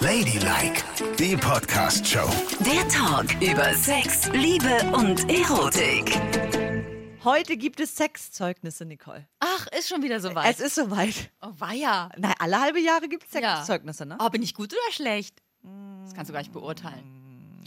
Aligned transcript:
Ladylike, 0.00 0.82
die 1.18 1.36
Podcast-Show. 1.36 2.28
Der 2.64 2.88
Talk 2.88 3.26
über 3.42 3.74
Sex, 3.74 4.28
Liebe 4.32 4.80
und 4.94 5.28
Erotik. 5.30 6.18
Heute 7.24 7.56
gibt 7.58 7.80
es 7.80 7.94
Sexzeugnisse, 7.96 8.86
Nicole. 8.86 9.26
Ach, 9.40 9.66
ist 9.78 9.88
schon 9.88 10.02
wieder 10.02 10.20
soweit. 10.20 10.54
Es 10.54 10.60
ist 10.60 10.74
soweit. 10.76 11.30
oh, 11.42 11.50
weia. 11.58 12.08
Na, 12.16 12.32
alle 12.38 12.60
halbe 12.60 12.80
Jahre 12.80 13.08
gibt 13.08 13.26
es 13.26 13.34
Ja. 13.38 13.56
Sexzeugnisse, 13.56 14.06
ne? 14.06 14.16
Oh, 14.20 14.30
bin 14.30 14.42
ich 14.42 14.54
gut 14.54 14.72
oder 14.72 14.92
schlecht? 14.92 15.42
Das 16.04 16.14
kannst 16.14 16.30
du 16.30 16.32
gar 16.32 16.40
nicht 16.40 16.52
beurteilen. 16.52 17.19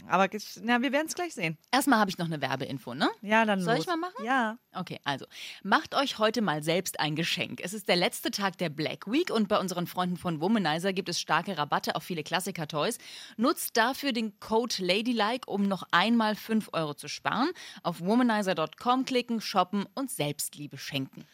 Aber 0.08 0.28
na, 0.62 0.82
wir 0.82 0.92
werden 0.92 1.06
es 1.06 1.14
gleich 1.14 1.34
sehen. 1.34 1.56
Erstmal 1.72 1.98
habe 1.98 2.10
ich 2.10 2.18
noch 2.18 2.26
eine 2.26 2.40
Werbeinfo, 2.40 2.94
ne? 2.94 3.08
Ja, 3.22 3.44
dann 3.44 3.60
Soll 3.60 3.74
los. 3.74 3.84
ich 3.84 3.86
mal 3.86 3.96
machen? 3.96 4.24
Ja. 4.24 4.58
Okay, 4.72 5.00
also 5.04 5.26
macht 5.62 5.94
euch 5.94 6.18
heute 6.18 6.42
mal 6.42 6.62
selbst 6.62 7.00
ein 7.00 7.16
Geschenk. 7.16 7.60
Es 7.62 7.72
ist 7.72 7.88
der 7.88 7.96
letzte 7.96 8.30
Tag 8.30 8.58
der 8.58 8.68
Black 8.68 9.10
Week 9.10 9.30
und 9.30 9.48
bei 9.48 9.58
unseren 9.58 9.86
Freunden 9.86 10.16
von 10.16 10.40
Womanizer 10.40 10.92
gibt 10.92 11.08
es 11.08 11.20
starke 11.20 11.56
Rabatte 11.56 11.96
auf 11.96 12.02
viele 12.02 12.22
Klassiker-Toys. 12.22 12.98
Nutzt 13.36 13.76
dafür 13.76 14.12
den 14.12 14.38
Code 14.40 14.74
Ladylike, 14.78 15.48
um 15.48 15.62
noch 15.62 15.84
einmal 15.90 16.34
5 16.34 16.70
Euro 16.72 16.94
zu 16.94 17.08
sparen. 17.08 17.50
Auf 17.82 18.00
womanizer.com 18.00 19.04
klicken, 19.04 19.40
shoppen 19.40 19.86
und 19.94 20.10
Selbstliebe 20.10 20.78
schenken. 20.78 21.24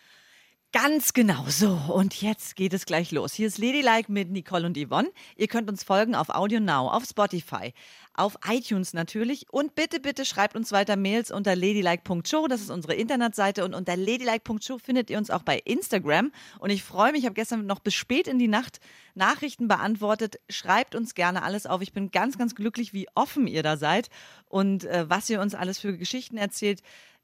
Ganz 0.73 1.15
genau 1.15 1.47
so. 1.49 1.73
Und 1.93 2.23
jetzt 2.23 2.55
geht 2.55 2.73
es 2.73 2.87
gleich 2.87 3.11
los. 3.11 3.35
Hier 3.35 3.49
ist 3.49 3.59
Ladylike 3.59 4.11
mit 4.11 4.31
Nicole 4.31 4.65
und 4.65 4.79
Yvonne. 4.79 5.11
Ihr 5.37 5.49
könnt 5.49 5.69
uns 5.69 5.83
folgen 5.83 6.15
auf 6.15 6.29
Audio 6.29 6.61
Now, 6.61 6.89
auf 6.89 7.03
Spotify, 7.05 7.75
auf 8.15 8.39
iTunes 8.49 8.93
natürlich. 8.93 9.53
Und 9.53 9.75
bitte, 9.75 9.99
bitte 9.99 10.25
schreibt 10.25 10.55
uns 10.55 10.71
weiter 10.71 10.95
Mails 10.95 11.33
unter 11.33 11.57
ladylike.show. 11.57 12.47
Das 12.47 12.61
ist 12.61 12.71
unsere 12.71 12.95
Internetseite. 12.95 13.65
Und 13.65 13.75
unter 13.75 13.97
ladylike.show 13.97 14.79
findet 14.79 15.11
ihr 15.11 15.19
uns 15.19 15.31
auch 15.31 15.43
bei 15.43 15.59
Instagram. 15.59 16.31
Und 16.61 16.71
ich 16.71 16.85
freue 16.85 17.11
mich, 17.11 17.23
ich 17.23 17.27
habe 17.27 17.35
gestern 17.35 17.67
noch 17.67 17.81
bis 17.81 17.95
spät 17.95 18.29
in 18.29 18.39
die 18.39 18.47
Nacht 18.47 18.79
Nachrichten 19.17 19.67
beantwortet. 19.67 20.39
Schreibt 20.49 20.95
uns 20.95 21.17
gerne 21.17 21.43
alles 21.43 21.67
auf. 21.67 21.83
Ich 21.83 21.93
bin 21.93 22.13
ganz, 22.13 22.39
ganz 22.39 22.55
glücklich, 22.55 22.93
wie 22.93 23.09
offen 23.17 23.49
ihr 23.49 23.65
da 23.65 23.77
seid 23.77 24.09
und 24.47 24.85
äh, 24.85 25.11
was 25.11 25.29
ihr 25.31 25.41
uns 25.41 25.57
alles 25.57 25.81
für 25.81 25.97
Geschichten 25.97 26.37
erzählt. 26.37 26.81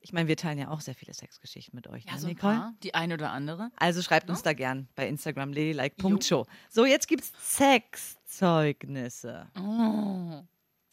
Ich 0.07 0.13
meine, 0.13 0.29
wir 0.29 0.37
teilen 0.37 0.57
ja 0.57 0.69
auch 0.69 0.81
sehr 0.81 0.95
viele 0.95 1.13
Sexgeschichten 1.13 1.75
mit 1.75 1.89
euch, 1.89 2.05
Ja, 2.05 2.13
ne, 2.13 2.19
so 2.21 2.29
Nicole? 2.29 2.55
paar, 2.55 2.75
die 2.85 2.95
eine 2.95 3.15
oder 3.15 3.33
andere. 3.33 3.73
Also 3.77 4.03
schreibt 4.03 4.31
uns 4.31 4.41
da 4.45 4.53
gern 4.53 4.89
bei 4.95 5.09
Instagram 5.09 5.53
ladylike.show. 5.53 6.47
So, 6.71 6.85
jetzt 6.85 7.09
gibt's 7.09 7.33
Sexzeugnisse. 7.41 9.49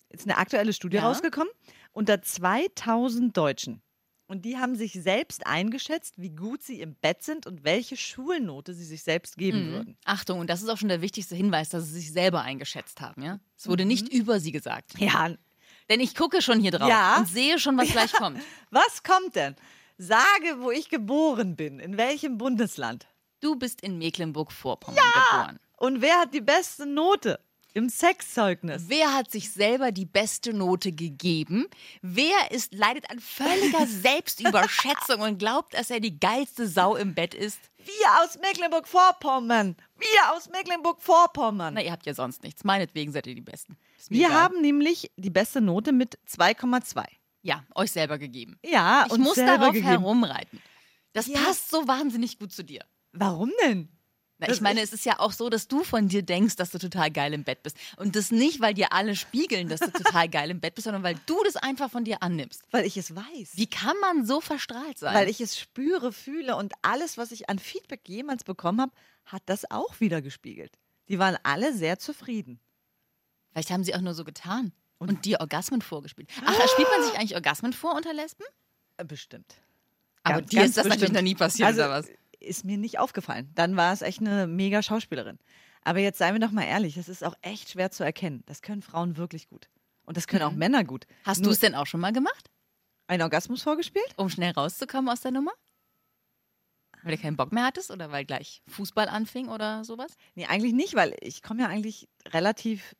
Ist 0.09 0.25
eine 0.27 0.37
aktuelle 0.37 0.73
Studie 0.73 0.97
Ja. 0.97 1.07
rausgekommen 1.07 1.53
unter 1.91 2.23
2000 2.23 3.37
Deutschen. 3.37 3.83
Und 4.25 4.45
die 4.45 4.57
haben 4.57 4.75
sich 4.75 4.93
selbst 4.93 5.45
eingeschätzt, 5.45 6.19
wie 6.19 6.31
gut 6.31 6.63
sie 6.63 6.81
im 6.81 6.95
Bett 6.95 7.21
sind 7.21 7.45
und 7.45 7.63
welche 7.63 7.95
Schulnote 7.95 8.73
sie 8.73 8.85
sich 8.85 9.03
selbst 9.03 9.37
geben 9.37 9.69
würden. 9.69 9.95
Achtung, 10.05 10.39
und 10.39 10.49
das 10.49 10.63
ist 10.63 10.69
auch 10.69 10.77
schon 10.77 10.89
der 10.89 11.01
wichtigste 11.01 11.35
Hinweis, 11.35 11.69
dass 11.69 11.85
sie 11.85 11.93
sich 11.99 12.11
selber 12.11 12.41
eingeschätzt 12.41 12.99
haben, 12.99 13.21
ja? 13.21 13.39
Es 13.55 13.67
wurde 13.67 13.85
nicht 13.85 14.11
über 14.11 14.39
sie 14.39 14.51
gesagt. 14.51 14.97
Ja, 14.97 15.35
Denn 15.93 15.99
ich 15.99 16.15
gucke 16.15 16.41
schon 16.41 16.59
hier 16.59 16.71
drauf 16.71 16.89
Ja. 16.89 17.17
und 17.17 17.27
sehe 17.27 17.59
schon, 17.59 17.77
was 17.77 17.91
gleich 17.91 18.11
kommt. 18.13 18.41
was 18.71 19.03
kommt 19.03 19.35
denn? 19.35 19.55
Sage, 19.99 20.55
wo 20.57 20.71
ich 20.71 20.89
geboren 20.89 21.55
bin, 21.55 21.77
in 21.79 21.97
welchem 21.97 22.39
Bundesland. 22.39 23.05
Du 23.41 23.55
bist 23.57 23.81
in 23.81 23.99
Mecklenburg-Vorpommern 23.99 24.97
geboren. 25.29 25.59
Und 25.77 26.01
wer 26.01 26.15
hat 26.19 26.33
die 26.33 26.41
beste 26.41 26.87
Note 26.87 27.39
im 27.73 27.89
Sexzeugnis? 27.89 28.83
Wer 28.87 29.13
hat 29.13 29.31
sich 29.31 29.51
selber 29.51 29.91
die 29.91 30.05
beste 30.05 30.53
Note 30.53 30.91
gegeben? 30.91 31.67
Wer 32.01 32.51
ist, 32.51 32.73
leidet 32.73 33.09
an 33.09 33.19
völliger 33.19 33.85
Selbstüberschätzung 34.43 35.21
und 35.21 35.37
glaubt, 35.39 35.73
dass 35.73 35.89
er 35.89 35.99
die 35.99 36.19
geilste 36.19 36.67
Sau 36.67 36.95
im 36.95 37.13
Bett 37.15 37.33
ist? 37.33 37.59
Wir 37.77 38.23
aus 38.23 38.37
Mecklenburg-Vorpommern. 38.39 39.75
Wir 39.97 40.33
aus 40.35 40.49
Mecklenburg-Vorpommern. 40.49 41.73
Na, 41.73 41.81
ihr 41.81 41.91
habt 41.91 42.05
ja 42.05 42.13
sonst 42.13 42.43
nichts. 42.43 42.63
Meinetwegen 42.63 43.11
seid 43.11 43.27
ihr 43.27 43.35
die 43.35 43.41
Besten. 43.41 43.77
Wir 44.09 44.27
egal. 44.27 44.41
haben 44.41 44.61
nämlich 44.61 45.11
die 45.17 45.29
beste 45.29 45.61
Note 45.61 45.91
mit 45.91 46.17
2,2. 46.29 47.03
Ja, 47.41 47.63
euch 47.75 47.91
selber 47.91 48.17
gegeben. 48.17 48.57
Ja, 48.63 49.05
Ich 49.11 49.17
muss 49.17 49.35
selber 49.35 49.57
darauf 49.57 49.73
gegeben. 49.73 49.89
herumreiten. 49.89 50.61
Das 51.11 51.27
Ja. 51.27 51.39
passt 51.41 51.69
so 51.69 51.87
wahnsinnig 51.87 52.39
gut 52.39 52.53
zu 52.53 52.63
dir. 52.63 52.85
Warum 53.11 53.51
denn? 53.65 53.89
Na, 54.39 54.49
ich 54.49 54.61
meine, 54.61 54.81
es 54.81 54.91
ist 54.93 55.05
ja 55.05 55.19
auch 55.19 55.31
so, 55.31 55.49
dass 55.49 55.67
du 55.67 55.83
von 55.83 56.07
dir 56.07 56.23
denkst, 56.23 56.55
dass 56.55 56.71
du 56.71 56.79
total 56.79 57.11
geil 57.11 57.33
im 57.33 57.43
Bett 57.43 57.61
bist. 57.63 57.77
Und 57.97 58.15
das 58.15 58.31
nicht, 58.31 58.59
weil 58.61 58.73
dir 58.73 58.91
alle 58.91 59.15
spiegeln, 59.15 59.69
dass 59.69 59.79
du 59.79 59.91
total 59.91 60.27
geil 60.27 60.49
im 60.49 60.59
Bett 60.59 60.75
bist, 60.75 60.85
sondern 60.85 61.03
weil 61.03 61.15
du 61.27 61.37
das 61.45 61.55
einfach 61.55 61.89
von 61.91 62.03
dir 62.03 62.23
annimmst. 62.23 62.63
Weil 62.71 62.85
ich 62.85 62.97
es 62.97 63.15
weiß. 63.15 63.51
Wie 63.53 63.67
kann 63.67 63.95
man 64.01 64.25
so 64.25 64.41
verstrahlt 64.41 64.97
sein? 64.97 65.13
Weil 65.13 65.29
ich 65.29 65.39
es 65.39 65.57
spüre, 65.59 66.11
fühle 66.11 66.55
und 66.55 66.73
alles, 66.81 67.17
was 67.17 67.31
ich 67.31 67.49
an 67.49 67.59
Feedback 67.59 68.01
jemals 68.07 68.43
bekommen 68.43 68.81
habe, 68.81 68.91
hat 69.25 69.43
das 69.45 69.69
auch 69.69 69.99
wieder 69.99 70.21
gespiegelt. 70.21 70.73
Die 71.09 71.19
waren 71.19 71.37
alle 71.43 71.73
sehr 71.73 71.99
zufrieden. 71.99 72.59
Vielleicht 73.51 73.69
haben 73.69 73.83
sie 73.83 73.93
auch 73.93 74.01
nur 74.01 74.15
so 74.15 74.23
getan 74.23 74.73
und, 74.97 75.25
dir 75.25 75.39
Orgasmen 75.41 75.81
vorgespielt. 75.81 76.29
Ach, 76.43 76.67
spielt 76.69 76.87
man 76.89 77.03
sich 77.03 77.13
eigentlich 77.19 77.35
Orgasmen 77.35 77.71
vor 77.73 77.95
unter 77.95 78.13
Lesben? 78.13 78.43
Äh, 78.97 79.05
Bestimmt. 79.05 79.55
Aber 80.23 80.37
Ganz- 80.39 80.49
dir 80.49 80.63
ist 80.63 80.77
das 80.77 80.85
natürlich 80.85 81.01
bestimmt. 81.01 81.15
noch 81.15 81.21
nie 81.21 81.35
passiert, 81.35 81.67
also, 81.67 81.81
oder 81.81 81.89
was? 81.89 82.07
Ist 82.43 82.65
mir 82.65 82.77
nicht 82.77 82.99
aufgefallen. 82.99 83.49
Dann 83.55 83.77
war 83.77 83.93
es 83.93 84.01
echt 84.01 84.19
eine 84.19 84.47
mega 84.47 84.83
Schauspielerin. 84.83 85.39
Aber 85.83 85.99
jetzt 85.99 86.17
seien 86.17 86.33
wir 86.35 86.39
doch 86.39 86.51
mal 86.51 86.65
ehrlich, 86.65 86.95
das 86.95 87.09
ist 87.09 87.23
auch 87.23 87.35
echt 87.41 87.69
schwer 87.69 87.91
zu 87.91 88.03
erkennen. 88.03 88.43
Das 88.45 88.61
können 88.61 88.81
Frauen 88.81 89.17
wirklich 89.17 89.47
gut. 89.47 89.69
Und 90.05 90.17
das 90.17 90.27
können 90.27 90.43
auch 90.43 90.51
Männer 90.51 90.83
gut. 90.83 91.05
Mhm. 91.07 91.13
Hast 91.25 91.45
du 91.45 91.49
es 91.49 91.59
denn 91.59 91.75
auch 91.75 91.85
schon 91.85 92.01
mal 92.01 92.13
gemacht, 92.13 92.51
einen 93.07 93.21
Orgasmus 93.21 93.63
vorgespielt? 93.63 94.13
um 94.17 94.29
schnell 94.29 94.51
rauszukommen 94.51 95.09
aus 95.09 95.21
der 95.21 95.31
Nummer? 95.31 95.51
Weil 97.03 97.15
du 97.15 97.21
keinen 97.21 97.35
Bock 97.35 97.51
mehr 97.51 97.65
hattest 97.65 97.91
oder 97.91 98.11
weil 98.11 98.23
gleich 98.23 98.61
Fußball 98.67 99.09
anfing 99.09 99.49
oder 99.49 99.83
sowas? 99.83 100.15
Nee, 100.35 100.45
eigentlich 100.45 100.73
nicht, 100.73 100.95
weil 100.95 101.15
ich 101.19 101.41
komme 101.41 101.61
ja 101.61 101.67
eigentlich 101.67 102.07
relativ 102.27 102.95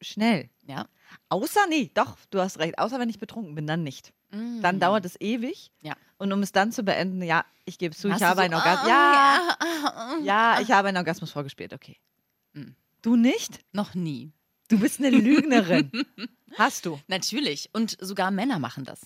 schnell. 0.00 0.48
Ja. 0.62 0.86
Außer, 1.28 1.66
nee, 1.68 1.90
doch, 1.94 2.16
du 2.30 2.40
hast 2.40 2.60
recht. 2.60 2.78
Außer 2.78 3.00
wenn 3.00 3.10
ich 3.10 3.18
betrunken 3.18 3.56
bin, 3.56 3.66
dann 3.66 3.82
nicht. 3.82 4.12
Mm. 4.30 4.60
Dann 4.62 4.80
dauert 4.80 5.04
es 5.04 5.20
ewig. 5.20 5.70
Ja. 5.80 5.94
Und 6.18 6.32
um 6.32 6.42
es 6.42 6.52
dann 6.52 6.72
zu 6.72 6.82
beenden, 6.82 7.22
ja, 7.22 7.44
ich 7.64 7.78
gebe 7.78 7.92
es 7.94 8.00
zu, 8.00 8.10
Hast 8.10 8.20
ich 8.20 8.26
habe 8.26 8.36
so, 8.40 8.42
einen 8.44 8.54
Orgasmus. 8.54 8.90
ah, 8.90 8.90
ja, 8.90 9.56
ah, 9.60 10.16
ja, 10.22 10.60
ich 10.60 10.70
habe 10.70 10.88
einen 10.88 10.96
Orgasmus 10.98 11.30
vorgespielt, 11.30 11.72
okay. 11.72 11.96
Mm. 12.52 12.70
Du 13.02 13.16
nicht? 13.16 13.60
Noch 13.72 13.94
nie. 13.94 14.32
Du 14.68 14.78
bist 14.78 14.98
eine 14.98 15.10
Lügnerin. 15.10 15.90
Hast 16.58 16.84
du? 16.84 17.00
Natürlich. 17.06 17.70
Und 17.72 17.96
sogar 18.00 18.30
Männer 18.30 18.58
machen 18.58 18.84
das. 18.84 19.00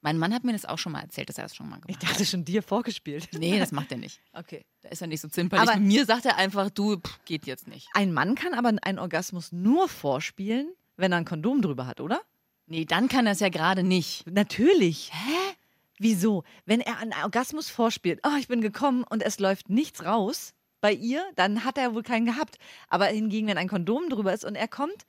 Mein 0.00 0.18
Mann 0.18 0.32
hat 0.34 0.44
mir 0.44 0.52
das 0.52 0.64
auch 0.64 0.78
schon 0.78 0.92
mal 0.92 1.00
erzählt, 1.00 1.28
dass 1.28 1.38
er 1.38 1.44
das 1.44 1.54
schon 1.56 1.68
mal 1.68 1.76
Ich 1.78 1.82
gemacht 1.86 2.02
hat. 2.04 2.10
dachte 2.12 2.26
schon 2.26 2.44
dir 2.44 2.62
vorgespielt. 2.62 3.28
Nee, 3.32 3.58
das 3.58 3.72
macht 3.72 3.90
er 3.92 3.98
nicht. 3.98 4.20
Okay. 4.32 4.64
Da 4.82 4.88
ist 4.90 5.00
er 5.00 5.06
nicht 5.08 5.20
so 5.20 5.28
zimperlich. 5.28 5.68
Aber- 5.68 5.78
mir 5.80 6.04
sagt 6.06 6.26
er 6.26 6.36
einfach, 6.36 6.70
du, 6.70 6.96
pff, 6.98 7.24
geht 7.24 7.46
jetzt 7.46 7.66
nicht. 7.68 7.88
Ein 7.94 8.12
Mann 8.12 8.34
kann 8.36 8.54
aber 8.54 8.72
einen 8.82 8.98
Orgasmus 8.98 9.52
nur 9.52 9.88
vorspielen, 9.88 10.72
wenn 10.96 11.12
er 11.12 11.18
ein 11.18 11.24
Kondom 11.24 11.60
drüber 11.62 11.86
hat, 11.86 12.00
oder? 12.00 12.20
Nee, 12.66 12.84
dann 12.84 13.08
kann 13.08 13.26
er 13.26 13.32
es 13.32 13.40
ja 13.40 13.48
gerade 13.48 13.82
nicht. 13.82 14.26
Natürlich. 14.28 15.12
Hä? 15.12 15.54
Wieso? 15.98 16.44
Wenn 16.64 16.80
er 16.80 16.98
einen 16.98 17.14
Orgasmus 17.22 17.70
vorspielt, 17.70 18.20
oh, 18.24 18.36
ich 18.38 18.48
bin 18.48 18.60
gekommen 18.60 19.04
und 19.04 19.22
es 19.22 19.38
läuft 19.38 19.70
nichts 19.70 20.04
raus 20.04 20.52
bei 20.80 20.92
ihr, 20.92 21.24
dann 21.36 21.64
hat 21.64 21.78
er 21.78 21.94
wohl 21.94 22.02
keinen 22.02 22.26
gehabt. 22.26 22.58
Aber 22.88 23.06
hingegen, 23.06 23.46
wenn 23.46 23.58
ein 23.58 23.68
Kondom 23.68 24.08
drüber 24.10 24.34
ist 24.34 24.44
und 24.44 24.56
er 24.56 24.68
kommt, 24.68 25.06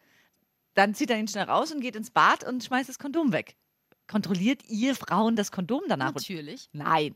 dann 0.76 0.94
zieht 0.94 1.10
er 1.10 1.18
ihn 1.18 1.28
schnell 1.28 1.46
raus 1.46 1.72
und 1.72 1.82
geht 1.82 1.96
ins 1.96 2.12
Bad 2.12 2.44
und 2.44 2.64
schmeißt 2.64 2.88
das 2.88 3.00
Kondom 3.00 3.32
weg. 3.32 3.56
Kontrolliert 4.08 4.62
ihr 4.70 4.96
Frauen 4.96 5.36
das 5.36 5.52
Kondom 5.52 5.82
danach? 5.88 6.14
Natürlich. 6.14 6.70
Nein. 6.72 7.16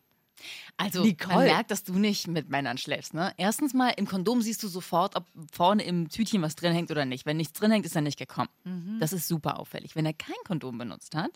Also, 0.77 1.03
Nicole. 1.03 1.35
man 1.35 1.43
merkt, 1.45 1.71
dass 1.71 1.83
du 1.83 1.93
nicht 1.93 2.27
mit 2.27 2.49
Männern 2.49 2.77
schläfst, 2.77 3.13
ne? 3.13 3.33
Erstens 3.37 3.73
mal, 3.73 3.89
im 3.89 4.05
Kondom 4.07 4.41
siehst 4.41 4.61
du 4.63 4.67
sofort, 4.67 5.15
ob 5.15 5.25
vorne 5.51 5.83
im 5.83 6.09
Tütchen 6.09 6.41
was 6.41 6.55
drin 6.55 6.73
hängt 6.73 6.91
oder 6.91 7.05
nicht. 7.05 7.25
Wenn 7.25 7.37
nichts 7.37 7.53
drin 7.59 7.71
hängt, 7.71 7.85
ist 7.85 7.95
er 7.95 8.01
nicht 8.01 8.17
gekommen. 8.19 8.49
Das 8.99 9.13
ist 9.13 9.27
super 9.27 9.59
auffällig. 9.59 9.95
Wenn 9.95 10.05
er 10.05 10.13
kein 10.13 10.35
Kondom 10.45 10.77
benutzt 10.77 11.15
hat, 11.15 11.31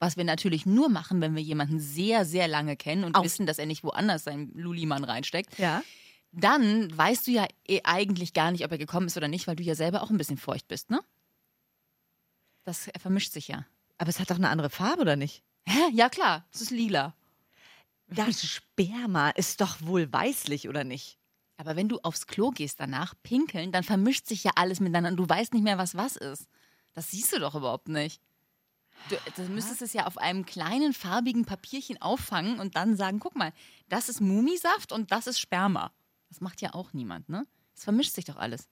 was 0.00 0.16
wir 0.16 0.24
natürlich 0.24 0.64
nur 0.66 0.88
machen, 0.88 1.20
wenn 1.20 1.34
wir 1.34 1.42
jemanden 1.42 1.80
sehr, 1.80 2.24
sehr 2.24 2.46
lange 2.48 2.76
kennen 2.76 3.02
und 3.04 3.16
Au. 3.16 3.24
wissen, 3.24 3.46
dass 3.46 3.58
er 3.58 3.66
nicht 3.66 3.82
woanders 3.82 4.24
seinen 4.24 4.52
Lulimann 4.54 5.02
reinsteckt, 5.04 5.58
Ja. 5.58 5.82
dann 6.30 6.96
weißt 6.96 7.26
du 7.26 7.32
ja 7.32 7.46
eh 7.66 7.80
eigentlich 7.84 8.32
gar 8.32 8.52
nicht, 8.52 8.64
ob 8.64 8.70
er 8.70 8.78
gekommen 8.78 9.08
ist 9.08 9.16
oder 9.16 9.26
nicht, 9.28 9.46
weil 9.48 9.56
du 9.56 9.64
ja 9.64 9.74
selber 9.74 10.02
auch 10.02 10.10
ein 10.10 10.16
bisschen 10.18 10.36
feucht 10.36 10.68
bist, 10.68 10.90
ne? 10.90 11.00
Das 12.64 12.90
vermischt 13.00 13.32
sich 13.32 13.48
ja. 13.48 13.64
Aber 13.96 14.10
es 14.10 14.20
hat 14.20 14.30
doch 14.30 14.36
eine 14.36 14.50
andere 14.50 14.70
Farbe, 14.70 15.02
oder 15.02 15.16
nicht? 15.16 15.42
Hä? 15.66 15.90
Ja, 15.92 16.08
klar, 16.08 16.46
es 16.52 16.60
ist 16.60 16.70
lila. 16.70 17.14
Das 18.08 18.46
Sperma 18.46 19.30
ist 19.30 19.60
doch 19.60 19.82
wohl 19.82 20.12
weißlich, 20.12 20.68
oder 20.68 20.84
nicht? 20.84 21.18
Aber 21.56 21.76
wenn 21.76 21.88
du 21.88 21.98
aufs 22.02 22.26
Klo 22.26 22.50
gehst 22.50 22.80
danach, 22.80 23.14
pinkeln, 23.22 23.72
dann 23.72 23.82
vermischt 23.82 24.26
sich 24.26 24.44
ja 24.44 24.52
alles 24.54 24.80
miteinander 24.80 25.10
und 25.10 25.16
du 25.16 25.28
weißt 25.28 25.52
nicht 25.52 25.64
mehr, 25.64 25.78
was 25.78 25.96
was 25.96 26.16
ist. 26.16 26.48
Das 26.94 27.10
siehst 27.10 27.32
du 27.32 27.40
doch 27.40 27.54
überhaupt 27.54 27.88
nicht. 27.88 28.22
Du, 29.08 29.16
du 29.36 29.48
müsstest 29.50 29.82
es 29.82 29.92
ja 29.92 30.06
auf 30.06 30.18
einem 30.18 30.44
kleinen 30.44 30.92
farbigen 30.92 31.44
Papierchen 31.44 32.00
auffangen 32.00 32.58
und 32.60 32.76
dann 32.76 32.96
sagen, 32.96 33.20
guck 33.20 33.36
mal, 33.36 33.52
das 33.88 34.08
ist 34.08 34.20
Mumisaft 34.20 34.92
und 34.92 35.12
das 35.12 35.26
ist 35.26 35.38
Sperma. 35.38 35.92
Das 36.28 36.40
macht 36.40 36.60
ja 36.60 36.74
auch 36.74 36.92
niemand, 36.92 37.28
ne? 37.28 37.46
Es 37.74 37.84
vermischt 37.84 38.14
sich 38.14 38.24
doch 38.24 38.36
alles. 38.36 38.68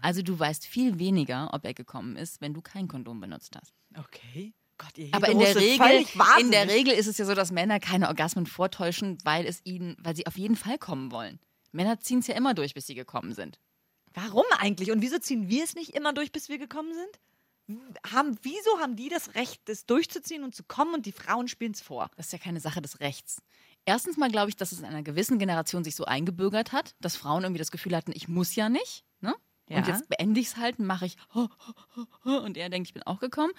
Also 0.00 0.22
du 0.22 0.38
weißt 0.38 0.66
viel 0.66 0.98
weniger, 0.98 1.52
ob 1.52 1.64
er 1.64 1.74
gekommen 1.74 2.16
ist, 2.16 2.40
wenn 2.40 2.54
du 2.54 2.62
kein 2.62 2.88
Kondom 2.88 3.20
benutzt 3.20 3.56
hast. 3.56 3.74
Okay. 3.96 4.54
Gott, 4.82 4.98
ihr 4.98 5.08
Aber 5.12 5.28
in 5.28 5.38
der, 5.38 5.54
Regel, 5.54 6.04
in 6.40 6.50
der 6.50 6.68
Regel 6.68 6.94
ist 6.94 7.06
es 7.06 7.16
ja 7.16 7.24
so, 7.24 7.34
dass 7.34 7.52
Männer 7.52 7.78
keine 7.78 8.08
Orgasmen 8.08 8.46
vortäuschen, 8.46 9.18
weil 9.22 9.46
es 9.46 9.60
ihnen, 9.64 9.96
weil 10.00 10.16
sie 10.16 10.26
auf 10.26 10.36
jeden 10.36 10.56
Fall 10.56 10.76
kommen 10.76 11.12
wollen. 11.12 11.38
Männer 11.70 12.00
ziehen 12.00 12.18
es 12.18 12.26
ja 12.26 12.34
immer 12.34 12.54
durch, 12.54 12.74
bis 12.74 12.86
sie 12.86 12.94
gekommen 12.94 13.32
sind. 13.32 13.60
Warum 14.12 14.44
eigentlich? 14.58 14.90
Und 14.90 15.00
wieso 15.00 15.18
ziehen 15.18 15.48
wir 15.48 15.62
es 15.62 15.74
nicht 15.74 15.94
immer 15.94 16.12
durch, 16.12 16.32
bis 16.32 16.48
wir 16.48 16.58
gekommen 16.58 16.92
sind? 16.94 17.78
Haben, 18.12 18.36
wieso 18.42 18.80
haben 18.80 18.96
die 18.96 19.08
das 19.08 19.34
Recht, 19.36 19.62
das 19.66 19.86
durchzuziehen 19.86 20.42
und 20.42 20.54
zu 20.54 20.64
kommen 20.64 20.94
und 20.94 21.06
die 21.06 21.12
Frauen 21.12 21.48
spielen 21.48 21.72
es 21.72 21.80
vor? 21.80 22.10
Das 22.16 22.26
ist 22.26 22.32
ja 22.32 22.38
keine 22.38 22.60
Sache 22.60 22.82
des 22.82 23.00
Rechts. 23.00 23.40
Erstens 23.84 24.16
mal 24.16 24.30
glaube 24.30 24.50
ich, 24.50 24.56
dass 24.56 24.72
es 24.72 24.80
in 24.80 24.84
einer 24.84 25.02
gewissen 25.02 25.38
Generation 25.38 25.84
sich 25.84 25.94
so 25.94 26.04
eingebürgert 26.04 26.72
hat, 26.72 26.94
dass 27.00 27.16
Frauen 27.16 27.44
irgendwie 27.44 27.60
das 27.60 27.70
Gefühl 27.70 27.96
hatten, 27.96 28.12
ich 28.14 28.28
muss 28.28 28.54
ja 28.54 28.68
nicht. 28.68 29.04
Ne? 29.20 29.34
Ja. 29.68 29.78
Und 29.78 29.86
jetzt 29.86 30.08
beende 30.08 30.40
ich 30.40 30.48
es 30.48 30.56
halt 30.56 30.78
und 30.78 30.86
mache 30.86 31.06
ich. 31.06 31.16
Und 32.24 32.56
er 32.56 32.68
denkt, 32.68 32.88
ich 32.88 32.94
bin 32.94 33.02
auch 33.04 33.20
gekommen. 33.20 33.52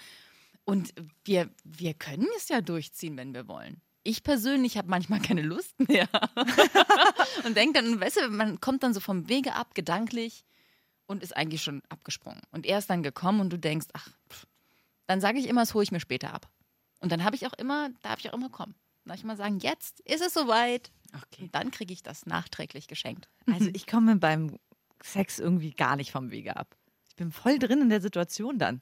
Und 0.65 0.93
wir, 1.25 1.49
wir 1.63 1.93
können 1.93 2.27
es 2.37 2.49
ja 2.49 2.61
durchziehen, 2.61 3.17
wenn 3.17 3.33
wir 3.33 3.47
wollen. 3.47 3.81
Ich 4.03 4.23
persönlich 4.23 4.77
habe 4.77 4.89
manchmal 4.89 5.21
keine 5.21 5.41
Lust 5.41 5.77
mehr. 5.87 6.07
und 7.45 7.55
denke 7.55 7.81
dann, 7.81 7.99
weißt 7.99 8.17
du, 8.17 8.29
man 8.29 8.59
kommt 8.59 8.83
dann 8.83 8.93
so 8.93 8.99
vom 8.99 9.29
Wege 9.29 9.55
ab, 9.55 9.75
gedanklich, 9.75 10.45
und 11.05 11.23
ist 11.23 11.35
eigentlich 11.35 11.63
schon 11.63 11.81
abgesprungen. 11.89 12.41
Und 12.51 12.65
er 12.65 12.77
ist 12.77 12.89
dann 12.89 13.03
gekommen 13.03 13.41
und 13.41 13.51
du 13.51 13.59
denkst, 13.59 13.87
ach, 13.93 14.09
pff. 14.29 14.47
dann 15.07 15.21
sage 15.21 15.39
ich 15.39 15.47
immer, 15.47 15.61
das 15.61 15.73
hole 15.73 15.83
ich 15.83 15.91
mir 15.91 15.99
später 15.99 16.33
ab. 16.33 16.49
Und 16.99 17.11
dann 17.11 17.23
habe 17.23 17.35
ich 17.35 17.45
auch 17.45 17.53
immer, 17.53 17.89
darf 18.01 18.19
ich 18.19 18.29
auch 18.29 18.33
immer 18.33 18.49
kommen. 18.49 18.75
Darf 19.05 19.17
ich 19.17 19.23
immer 19.23 19.35
sagen, 19.35 19.59
jetzt 19.59 19.99
ist 20.01 20.21
es 20.21 20.33
soweit. 20.33 20.91
Okay. 21.13 21.43
Und 21.43 21.55
dann 21.55 21.71
kriege 21.71 21.93
ich 21.93 22.03
das 22.03 22.25
nachträglich 22.25 22.87
geschenkt. 22.87 23.27
Also 23.45 23.69
ich 23.73 23.87
komme 23.87 24.15
beim 24.15 24.57
Sex 25.01 25.39
irgendwie 25.39 25.71
gar 25.71 25.95
nicht 25.97 26.11
vom 26.11 26.31
Wege 26.31 26.55
ab. 26.55 26.75
Ich 27.09 27.15
bin 27.15 27.31
voll 27.31 27.59
drin 27.59 27.81
in 27.81 27.89
der 27.89 28.01
Situation 28.01 28.57
dann. 28.57 28.81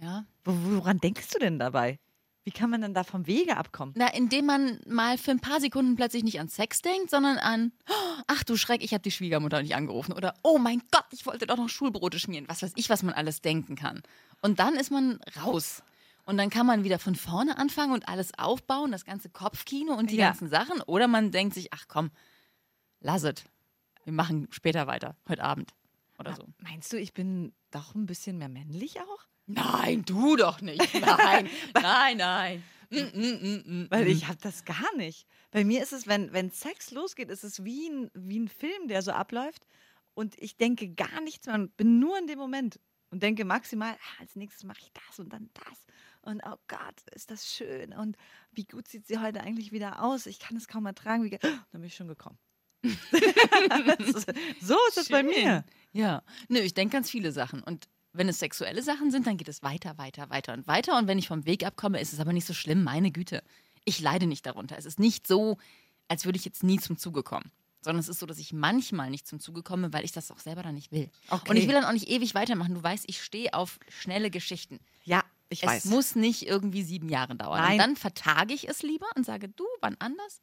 Ja. 0.00 0.24
Wo- 0.44 0.76
Woran 0.76 0.98
denkst 0.98 1.28
du 1.30 1.38
denn 1.38 1.58
dabei? 1.58 1.98
Wie 2.44 2.50
kann 2.50 2.70
man 2.70 2.80
denn 2.80 2.92
da 2.92 3.04
vom 3.04 3.28
Wege 3.28 3.56
abkommen? 3.56 3.94
Na, 3.96 4.12
indem 4.12 4.46
man 4.46 4.80
mal 4.86 5.16
für 5.16 5.30
ein 5.30 5.38
paar 5.38 5.60
Sekunden 5.60 5.94
plötzlich 5.94 6.24
nicht 6.24 6.40
an 6.40 6.48
Sex 6.48 6.82
denkt, 6.82 7.08
sondern 7.08 7.38
an, 7.38 7.72
ach 8.26 8.42
du 8.42 8.56
Schreck, 8.56 8.82
ich 8.82 8.92
habe 8.94 9.02
die 9.02 9.12
Schwiegermutter 9.12 9.62
nicht 9.62 9.76
angerufen. 9.76 10.12
Oder, 10.12 10.34
oh 10.42 10.58
mein 10.58 10.82
Gott, 10.90 11.04
ich 11.12 11.24
wollte 11.24 11.46
doch 11.46 11.56
noch 11.56 11.68
Schulbrote 11.68 12.18
schmieren. 12.18 12.48
Was 12.48 12.62
weiß 12.62 12.72
ich, 12.74 12.90
was 12.90 13.04
man 13.04 13.14
alles 13.14 13.42
denken 13.42 13.76
kann. 13.76 14.02
Und 14.40 14.58
dann 14.58 14.74
ist 14.74 14.90
man 14.90 15.20
raus. 15.40 15.84
Und 16.24 16.36
dann 16.36 16.50
kann 16.50 16.66
man 16.66 16.82
wieder 16.82 16.98
von 16.98 17.14
vorne 17.14 17.58
anfangen 17.58 17.92
und 17.92 18.08
alles 18.08 18.36
aufbauen, 18.36 18.90
das 18.90 19.04
ganze 19.04 19.28
Kopfkino 19.28 19.94
und 19.94 20.10
die 20.10 20.16
Ja. 20.16 20.28
ganzen 20.28 20.48
Sachen. 20.48 20.80
Oder 20.82 21.06
man 21.06 21.30
denkt 21.30 21.54
sich, 21.54 21.72
ach 21.72 21.84
komm, 21.86 22.10
lass 23.00 23.22
es. 23.22 23.44
Wir 24.04 24.12
machen 24.12 24.48
später 24.50 24.88
weiter, 24.88 25.14
heute 25.28 25.44
Abend. 25.44 25.74
Oder 26.18 26.34
so. 26.34 26.44
Meinst 26.58 26.92
du, 26.92 26.96
ich 26.98 27.12
bin 27.14 27.52
doch 27.70 27.94
ein 27.94 28.06
bisschen 28.06 28.38
mehr 28.38 28.48
männlich 28.48 29.00
auch? 29.00 29.26
Nein, 29.46 30.04
du 30.04 30.36
doch 30.36 30.60
nicht. 30.60 30.94
Nein, 31.00 31.48
nein, 31.74 32.16
nein. 32.16 32.62
Mm, 32.90 32.96
mm, 32.98 33.38
mm, 33.42 33.62
mm, 33.82 33.86
Weil 33.90 34.04
mm. 34.04 34.08
ich 34.08 34.28
habe 34.28 34.38
das 34.42 34.64
gar 34.64 34.94
nicht. 34.96 35.26
Bei 35.50 35.64
mir 35.64 35.82
ist 35.82 35.92
es, 35.92 36.06
wenn, 36.06 36.32
wenn 36.32 36.50
Sex 36.50 36.90
losgeht, 36.90 37.30
ist 37.30 37.44
es 37.44 37.64
wie 37.64 37.88
ein, 37.88 38.10
wie 38.14 38.38
ein 38.38 38.48
Film, 38.48 38.88
der 38.88 39.02
so 39.02 39.12
abläuft. 39.12 39.66
Und 40.14 40.34
ich 40.38 40.56
denke 40.56 40.90
gar 40.90 41.20
nichts 41.22 41.46
mehr 41.46 41.54
und 41.56 41.76
bin 41.76 41.98
nur 41.98 42.18
in 42.18 42.26
dem 42.26 42.38
Moment 42.38 42.78
und 43.10 43.22
denke 43.22 43.44
maximal, 43.44 43.92
ah, 43.94 44.20
als 44.20 44.36
nächstes 44.36 44.64
mache 44.64 44.80
ich 44.80 44.92
das 44.92 45.18
und 45.18 45.32
dann 45.32 45.50
das. 45.54 45.86
Und 46.20 46.42
oh 46.46 46.56
Gott, 46.68 47.00
ist 47.14 47.30
das 47.30 47.46
schön. 47.50 47.92
Und 47.92 48.16
wie 48.52 48.64
gut 48.64 48.86
sieht 48.88 49.06
sie 49.06 49.18
heute 49.18 49.40
eigentlich 49.40 49.72
wieder 49.72 50.02
aus? 50.02 50.26
Ich 50.26 50.38
kann 50.38 50.56
es 50.56 50.68
kaum 50.68 50.86
ertragen. 50.86 51.24
Wie 51.24 51.30
ge- 51.30 51.38
dann 51.42 51.80
bin 51.80 51.84
ich 51.84 51.94
schon 51.96 52.08
gekommen. 52.08 52.38
so 54.60 54.76
ist 54.88 54.98
es 54.98 55.08
bei 55.08 55.22
mir. 55.22 55.64
Ja, 55.92 56.22
nö, 56.48 56.58
ich 56.60 56.74
denke 56.74 56.92
ganz 56.92 57.10
viele 57.10 57.32
Sachen. 57.32 57.62
Und 57.62 57.88
wenn 58.12 58.28
es 58.28 58.38
sexuelle 58.38 58.82
Sachen 58.82 59.10
sind, 59.10 59.26
dann 59.26 59.36
geht 59.36 59.48
es 59.48 59.62
weiter, 59.62 59.96
weiter, 59.98 60.28
weiter 60.30 60.52
und 60.52 60.66
weiter. 60.66 60.98
Und 60.98 61.06
wenn 61.06 61.18
ich 61.18 61.28
vom 61.28 61.46
Weg 61.46 61.64
abkomme, 61.64 62.00
ist 62.00 62.12
es 62.12 62.20
aber 62.20 62.32
nicht 62.32 62.46
so 62.46 62.54
schlimm, 62.54 62.82
meine 62.84 63.10
Güte. 63.10 63.42
Ich 63.84 64.00
leide 64.00 64.26
nicht 64.26 64.46
darunter. 64.46 64.76
Es 64.78 64.84
ist 64.84 64.98
nicht 64.98 65.26
so, 65.26 65.56
als 66.08 66.24
würde 66.24 66.38
ich 66.38 66.44
jetzt 66.44 66.62
nie 66.62 66.78
zum 66.78 66.96
Zuge 66.98 67.22
kommen. 67.22 67.50
Sondern 67.80 67.98
es 68.00 68.08
ist 68.08 68.20
so, 68.20 68.26
dass 68.26 68.38
ich 68.38 68.52
manchmal 68.52 69.10
nicht 69.10 69.26
zum 69.26 69.40
Zuge 69.40 69.62
komme, 69.62 69.92
weil 69.92 70.04
ich 70.04 70.12
das 70.12 70.30
auch 70.30 70.38
selber 70.38 70.62
dann 70.62 70.74
nicht 70.74 70.92
will. 70.92 71.10
Okay. 71.30 71.50
Und 71.50 71.56
ich 71.56 71.66
will 71.66 71.74
dann 71.74 71.84
auch 71.84 71.92
nicht 71.92 72.08
ewig 72.08 72.34
weitermachen. 72.34 72.74
Du 72.74 72.82
weißt, 72.82 73.04
ich 73.08 73.20
stehe 73.22 73.54
auf 73.54 73.80
schnelle 73.88 74.30
Geschichten. 74.30 74.78
Ja, 75.02 75.24
ich 75.48 75.62
es 75.64 75.68
weiß. 75.68 75.84
muss 75.86 76.14
nicht 76.14 76.46
irgendwie 76.46 76.82
sieben 76.84 77.08
Jahre 77.08 77.34
dauern. 77.34 77.60
Nein. 77.60 77.72
Und 77.72 77.78
dann 77.78 77.96
vertage 77.96 78.54
ich 78.54 78.68
es 78.68 78.82
lieber 78.82 79.06
und 79.16 79.26
sage, 79.26 79.48
du, 79.48 79.64
wann 79.80 79.96
anders? 79.98 80.40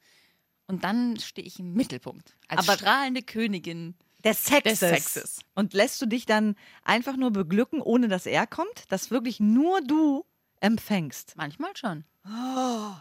Und 0.68 0.84
dann 0.84 1.18
stehe 1.18 1.48
ich 1.48 1.60
im 1.60 1.74
Mittelpunkt. 1.74 2.36
Als 2.50 2.68
Aber- 2.68 2.78
strahlende 2.78 3.22
Königin. 3.22 3.96
Des 4.24 4.44
Sexes. 4.46 4.80
Des 4.80 4.90
Sexes. 4.90 5.40
Und 5.56 5.74
lässt 5.74 6.02
du 6.02 6.06
dich 6.06 6.26
dann 6.26 6.56
einfach 6.84 7.16
nur 7.16 7.32
beglücken, 7.32 7.82
ohne 7.82 8.08
dass 8.08 8.26
er 8.26 8.48
kommt, 8.48 8.92
dass 8.92 9.12
wirklich 9.12 9.40
nur 9.40 9.82
du 9.82 10.26
empfängst. 10.60 11.34
Manchmal 11.38 11.76
schon. 11.78 12.04
Oh, 12.26 12.92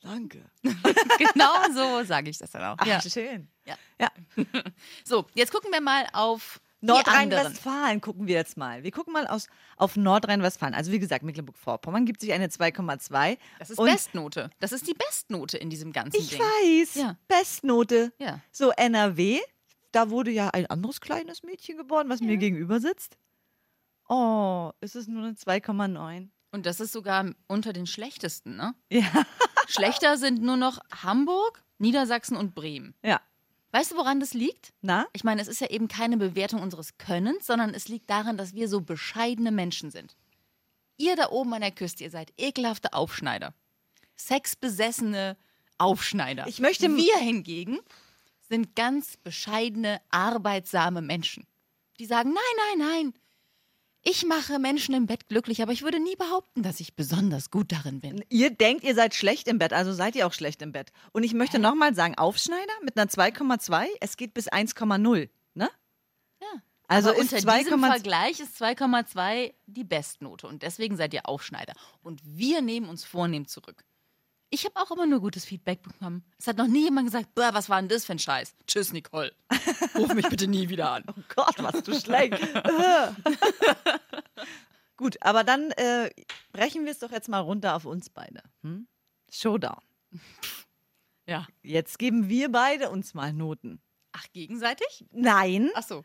danke. 0.00 0.44
genau 0.62 1.52
so 1.74 2.04
sage 2.04 2.30
ich 2.30 2.38
das 2.38 2.50
dann 2.52 2.62
auch. 2.64 2.76
Ach, 2.78 2.86
Ja. 2.86 3.00
schön. 3.00 3.48
Ja. 3.66 3.76
Ja. 4.00 4.10
So, 5.04 5.26
jetzt 5.34 5.52
gucken 5.52 5.72
wir 5.72 5.80
mal 5.80 6.06
auf. 6.12 6.60
Nordrhein-Westfalen 6.80 8.00
gucken 8.00 8.28
wir 8.28 8.36
jetzt 8.36 8.56
mal. 8.56 8.84
Wir 8.84 8.92
gucken 8.92 9.12
mal 9.12 9.26
aus, 9.26 9.48
auf 9.76 9.96
Nordrhein-Westfalen. 9.96 10.74
Also 10.74 10.92
wie 10.92 11.00
gesagt, 11.00 11.24
Mecklenburg-Vorpommern 11.24 12.06
gibt 12.06 12.20
sich 12.20 12.32
eine 12.32 12.46
2,2. 12.46 13.36
Das 13.58 13.70
ist 13.70 13.78
Bestnote. 13.78 14.50
Das 14.60 14.70
ist 14.70 14.86
die 14.86 14.94
Bestnote 14.94 15.58
in 15.58 15.70
diesem 15.70 15.92
ganzen 15.92 16.16
Ich 16.20 16.28
Ding. 16.30 16.38
weiß. 16.38 16.94
Ja. 16.94 17.16
Bestnote. 17.26 18.12
Ja. 18.18 18.38
So, 18.52 18.70
NRW, 18.70 19.40
da 19.98 20.10
wurde 20.10 20.30
ja 20.30 20.48
ein 20.50 20.66
anderes 20.66 21.00
kleines 21.00 21.42
Mädchen 21.42 21.76
geboren, 21.76 22.08
was 22.08 22.20
mir 22.20 22.36
gegenüber 22.36 22.78
sitzt. 22.80 23.16
Oh, 24.08 24.70
ist 24.80 24.96
es 24.96 25.06
nur 25.08 25.24
eine 25.24 25.32
2,9? 25.34 26.28
Und 26.52 26.64
das 26.66 26.80
ist 26.80 26.92
sogar 26.92 27.30
unter 27.46 27.72
den 27.72 27.86
schlechtesten, 27.86 28.56
ne? 28.56 28.74
Ja. 28.90 29.02
Schlechter 29.68 30.16
sind 30.16 30.40
nur 30.40 30.56
noch 30.56 30.78
Hamburg, 31.02 31.62
Niedersachsen 31.78 32.36
und 32.36 32.54
Bremen. 32.54 32.94
Ja. 33.02 33.20
Weißt 33.72 33.92
du, 33.92 33.96
woran 33.96 34.18
das 34.18 34.32
liegt? 34.32 34.72
Na? 34.80 35.06
Ich 35.12 35.24
meine, 35.24 35.42
es 35.42 35.48
ist 35.48 35.60
ja 35.60 35.68
eben 35.68 35.88
keine 35.88 36.16
Bewertung 36.16 36.62
unseres 36.62 36.96
Könnens, 36.96 37.44
sondern 37.46 37.74
es 37.74 37.88
liegt 37.88 38.08
daran, 38.08 38.38
dass 38.38 38.54
wir 38.54 38.66
so 38.68 38.80
bescheidene 38.80 39.50
Menschen 39.52 39.90
sind. 39.90 40.16
Ihr 40.96 41.16
da 41.16 41.28
oben 41.28 41.52
an 41.52 41.60
der 41.60 41.70
Küste, 41.70 42.02
ihr 42.04 42.10
seid 42.10 42.32
ekelhafte 42.38 42.94
Aufschneider. 42.94 43.52
Sexbesessene 44.16 45.36
Aufschneider. 45.76 46.46
Ich 46.46 46.60
möchte- 46.60 46.88
Wir 46.96 47.18
hingegen 47.18 47.78
sind 48.48 48.74
ganz 48.76 49.16
bescheidene, 49.16 50.00
arbeitsame 50.10 51.02
Menschen. 51.02 51.46
Die 51.98 52.06
sagen, 52.06 52.32
nein, 52.32 52.78
nein, 52.78 52.88
nein. 52.88 53.14
Ich 54.02 54.24
mache 54.24 54.58
Menschen 54.58 54.94
im 54.94 55.06
Bett 55.06 55.28
glücklich, 55.28 55.60
aber 55.60 55.72
ich 55.72 55.82
würde 55.82 56.00
nie 56.00 56.16
behaupten, 56.16 56.62
dass 56.62 56.80
ich 56.80 56.94
besonders 56.94 57.50
gut 57.50 57.72
darin 57.72 58.00
bin. 58.00 58.24
Ihr 58.28 58.50
denkt, 58.50 58.84
ihr 58.84 58.94
seid 58.94 59.14
schlecht 59.14 59.48
im 59.48 59.58
Bett, 59.58 59.72
also 59.72 59.92
seid 59.92 60.14
ihr 60.16 60.26
auch 60.26 60.32
schlecht 60.32 60.62
im 60.62 60.72
Bett. 60.72 60.92
Und 61.12 61.24
ich 61.24 61.34
möchte 61.34 61.58
nochmal 61.58 61.94
sagen, 61.94 62.16
Aufschneider 62.16 62.72
mit 62.82 62.96
einer 62.96 63.10
2,2, 63.10 63.86
es 64.00 64.16
geht 64.16 64.34
bis 64.34 64.50
1,0, 64.50 65.28
ne? 65.54 65.68
Ja. 66.40 66.62
Also 66.86 67.10
aber 67.10 67.18
ist 67.18 67.32
unter 67.34 67.58
diesem 67.58 67.80
2,2 67.84 67.86
Vergleich 67.86 68.40
ist 68.40 68.62
2,2 68.62 69.52
die 69.66 69.84
Bestnote 69.84 70.46
und 70.46 70.62
deswegen 70.62 70.96
seid 70.96 71.12
ihr 71.12 71.28
Aufschneider. 71.28 71.74
Und 72.02 72.22
wir 72.24 72.62
nehmen 72.62 72.88
uns 72.88 73.04
vornehm 73.04 73.46
zurück. 73.46 73.84
Ich 74.50 74.64
habe 74.64 74.76
auch 74.76 74.90
immer 74.90 75.06
nur 75.06 75.20
gutes 75.20 75.44
Feedback 75.44 75.82
bekommen. 75.82 76.24
Es 76.38 76.46
hat 76.46 76.56
noch 76.56 76.66
nie 76.66 76.84
jemand 76.84 77.06
gesagt, 77.06 77.34
"Boah, 77.34 77.50
was 77.52 77.68
war 77.68 77.80
denn 77.80 77.88
das 77.88 78.06
für 78.06 78.12
ein 78.12 78.18
Scheiß? 78.18 78.54
Tschüss, 78.66 78.92
Nicole. 78.92 79.32
Ruf 79.94 80.14
mich 80.14 80.28
bitte 80.28 80.46
nie 80.48 80.68
wieder 80.68 80.90
an. 80.92 81.04
Oh 81.16 81.22
Gott, 81.34 81.56
was 81.58 81.82
du 81.82 81.98
schlecht. 82.00 82.38
Gut, 84.96 85.16
aber 85.20 85.44
dann 85.44 85.70
äh, 85.72 86.10
brechen 86.52 86.84
wir 86.84 86.92
es 86.92 86.98
doch 86.98 87.12
jetzt 87.12 87.28
mal 87.28 87.40
runter 87.40 87.76
auf 87.76 87.84
uns 87.84 88.10
beide. 88.10 88.42
Hm? 88.62 88.88
Showdown. 89.30 89.80
Ja. 91.26 91.46
Jetzt 91.62 91.98
geben 91.98 92.28
wir 92.28 92.50
beide 92.50 92.90
uns 92.90 93.14
mal 93.14 93.32
Noten. 93.32 93.80
Ach, 94.12 94.24
gegenseitig? 94.32 95.04
Nein. 95.12 95.70
Ach 95.74 95.82
so. 95.86 96.04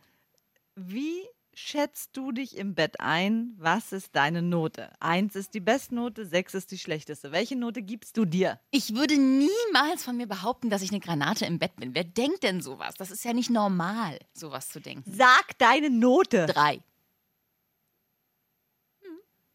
Wie 0.75 1.21
schätzt 1.53 2.15
du 2.17 2.31
dich 2.31 2.57
im 2.57 2.75
Bett 2.75 2.99
ein? 2.99 3.53
Was 3.57 3.91
ist 3.91 4.15
deine 4.15 4.41
Note? 4.41 4.91
Eins 4.99 5.35
ist 5.35 5.53
die 5.53 5.59
Bestnote, 5.59 6.25
sechs 6.25 6.53
ist 6.53 6.71
die 6.71 6.77
schlechteste. 6.77 7.31
Welche 7.31 7.55
Note 7.55 7.81
gibst 7.81 8.17
du 8.17 8.25
dir? 8.25 8.59
Ich 8.71 8.95
würde 8.95 9.17
niemals 9.17 10.03
von 10.03 10.17
mir 10.17 10.27
behaupten, 10.27 10.69
dass 10.69 10.81
ich 10.81 10.91
eine 10.91 10.99
Granate 10.99 11.45
im 11.45 11.59
Bett 11.59 11.75
bin. 11.75 11.95
Wer 11.95 12.03
denkt 12.03 12.43
denn 12.43 12.61
sowas? 12.61 12.95
Das 12.95 13.11
ist 13.11 13.23
ja 13.23 13.33
nicht 13.33 13.49
normal, 13.49 14.19
sowas 14.33 14.69
zu 14.69 14.79
denken. 14.79 15.11
Sag 15.11 15.57
deine 15.57 15.89
Note. 15.89 16.45
Drei. 16.47 16.81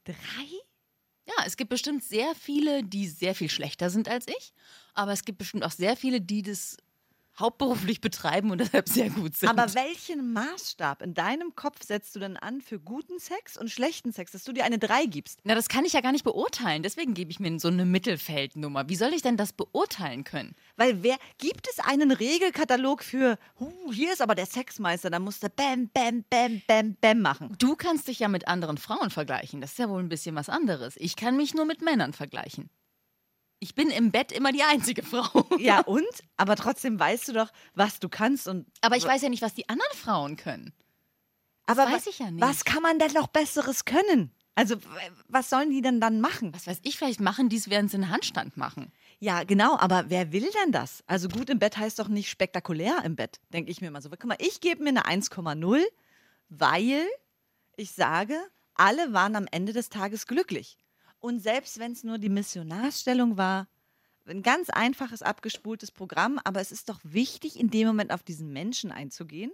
Drei? 0.05 0.14
Ja, 1.26 1.45
es 1.45 1.59
gibt 1.59 1.69
bestimmt 1.69 2.02
sehr 2.02 2.35
viele, 2.35 2.83
die 2.83 3.07
sehr 3.07 3.35
viel 3.35 3.50
schlechter 3.50 3.90
sind 3.90 4.09
als 4.09 4.26
ich. 4.28 4.55
Aber 4.95 5.12
es 5.12 5.25
gibt 5.25 5.38
bestimmt 5.38 5.64
auch 5.64 5.73
sehr 5.73 5.97
viele, 5.97 6.23
die 6.23 6.43
das 6.43 6.78
hauptberuflich 7.38 8.00
betreiben 8.00 8.50
und 8.50 8.59
deshalb 8.59 8.88
sehr 8.88 9.11
gut 9.11 9.37
sind. 9.37 9.49
Aber 9.49 9.73
welchen 9.75 10.33
Maßstab 10.33 11.02
in 11.02 11.14
deinem 11.14 11.54
Kopf 11.54 11.85
setzt 11.85 12.14
du 12.16 12.21
denn 12.21 12.37
an 12.37 12.61
für 12.61 12.78
guten 12.78 13.18
Sex 13.18 13.57
und 13.57 13.71
schlechten 13.71 14.12
Sex, 14.12 14.33
dass 14.33 14.45
du 14.45 14.52
dir 14.52 14.64
eine 14.64 14.78
3 14.78 15.07
gibst? 15.07 15.40
Na, 15.45 15.54
das 15.54 15.68
kann 15.68 15.85
ich 15.85 15.92
ja 15.92 16.00
gar 16.00 16.12
nicht 16.12 16.25
beurteilen. 16.25 16.83
Deswegen 16.83 17.14
gebe 17.14 17.30
ich 17.30 17.40
mir 17.40 17.59
so 17.59 17.68
eine 17.68 17.85
Mittelfeldnummer. 17.85 18.88
Wie 18.88 18.97
soll 18.97 19.12
ich 19.14 19.23
denn 19.23 19.37
das 19.37 19.52
beurteilen 19.52 20.25
können? 20.25 20.54
Weil 20.76 21.02
wer 21.02 21.16
gibt 21.38 21.68
es 21.68 21.78
einen 21.78 22.11
Regelkatalog 22.11 23.02
für, 23.02 23.38
huh, 23.59 23.92
hier 23.92 24.12
ist 24.12 24.23
aber 24.23 24.35
der 24.35 24.47
Sexmeister, 24.47 25.11
da 25.11 25.18
musst 25.18 25.42
du 25.42 25.49
bam, 25.49 25.88
bam, 25.92 26.25
bam, 26.28 26.62
bam, 26.66 26.97
bam 27.00 27.21
machen. 27.21 27.54
Du 27.59 27.76
kannst 27.76 28.09
dich 28.09 28.18
ja 28.18 28.28
mit 28.28 28.49
anderen 28.49 28.78
Frauen 28.78 29.11
vergleichen. 29.11 29.61
Das 29.61 29.73
ist 29.73 29.78
ja 29.78 29.88
wohl 29.88 30.02
ein 30.02 30.09
bisschen 30.09 30.35
was 30.35 30.49
anderes. 30.49 30.95
Ich 30.99 31.16
kann 31.16 31.37
mich 31.37 31.54
nur 31.54 31.64
mit 31.64 31.83
Männern 31.83 32.12
vergleichen. 32.12 32.71
Ich 33.60 33.74
bin 33.74 33.90
im 33.90 34.12
Bett 34.12 34.30
immer 34.32 34.52
die 34.52 34.62
einzige 34.62 35.02
Frau. 35.02 35.46
Ja, 35.58 35.80
und? 35.86 36.06
Aber 36.36 36.56
trotzdem 36.56 36.98
weißt 36.98 37.28
du 37.28 37.32
doch, 37.32 37.50
was 37.74 37.98
du 37.98 38.08
kannst 38.08 38.46
und 38.48 38.66
Aber 38.80 38.96
ich 38.96 39.04
weiß 39.04 39.22
ja 39.22 39.28
nicht, 39.28 39.42
was 39.42 39.54
die 39.54 39.68
anderen 39.68 39.96
Frauen 39.96 40.36
können. 40.36 40.72
Aber 41.66 41.84
weiß 41.84 42.06
ich 42.06 42.18
ja 42.18 42.30
nicht. 42.30 42.42
Was 42.42 42.64
kann 42.64 42.82
man 42.82 42.98
denn 42.98 43.12
noch 43.12 43.26
Besseres 43.26 43.84
können? 43.84 44.32
Also, 44.54 44.76
was 45.28 45.50
sollen 45.50 45.70
die 45.70 45.82
denn 45.82 46.00
dann 46.00 46.20
machen? 46.20 46.52
Was 46.52 46.66
weiß 46.66 46.80
ich, 46.82 46.98
vielleicht 46.98 47.20
machen 47.20 47.48
die 47.48 47.56
es, 47.56 47.70
während 47.70 47.92
sie 47.92 47.96
einen 47.96 48.10
Handstand 48.10 48.56
machen. 48.56 48.90
Ja, 49.20 49.44
genau, 49.44 49.76
aber 49.76 50.06
wer 50.08 50.32
will 50.32 50.50
denn 50.64 50.72
das? 50.72 51.04
Also 51.06 51.28
gut 51.28 51.48
im 51.48 51.60
Bett 51.60 51.76
heißt 51.76 51.98
doch 51.98 52.08
nicht 52.08 52.28
spektakulär 52.28 53.04
im 53.04 53.14
Bett, 53.14 53.38
denke 53.52 53.70
ich 53.70 53.80
mir 53.80 53.92
mal 53.92 54.02
so. 54.02 54.10
Guck 54.10 54.24
mal, 54.24 54.36
ich 54.40 54.60
gebe 54.60 54.82
mir 54.82 54.88
eine 54.88 55.04
1,0, 55.04 55.80
weil 56.48 57.06
ich 57.76 57.92
sage, 57.92 58.36
alle 58.74 59.12
waren 59.12 59.36
am 59.36 59.46
Ende 59.50 59.72
des 59.72 59.90
Tages 59.90 60.26
glücklich. 60.26 60.76
Und 61.20 61.40
selbst 61.40 61.78
wenn 61.78 61.92
es 61.92 62.04
nur 62.04 62.18
die 62.18 62.28
Missionarsstellung 62.28 63.37
war, 63.37 63.68
ein 64.26 64.42
ganz 64.42 64.68
einfaches, 64.70 65.22
abgespultes 65.22 65.90
Programm, 65.90 66.38
aber 66.44 66.60
es 66.60 66.70
ist 66.70 66.88
doch 66.88 67.00
wichtig, 67.02 67.58
in 67.58 67.70
dem 67.70 67.87
Moment 67.87 68.12
auf 68.12 68.22
diesen 68.22 68.52
Menschen 68.52 68.92
einzugehen 68.92 69.52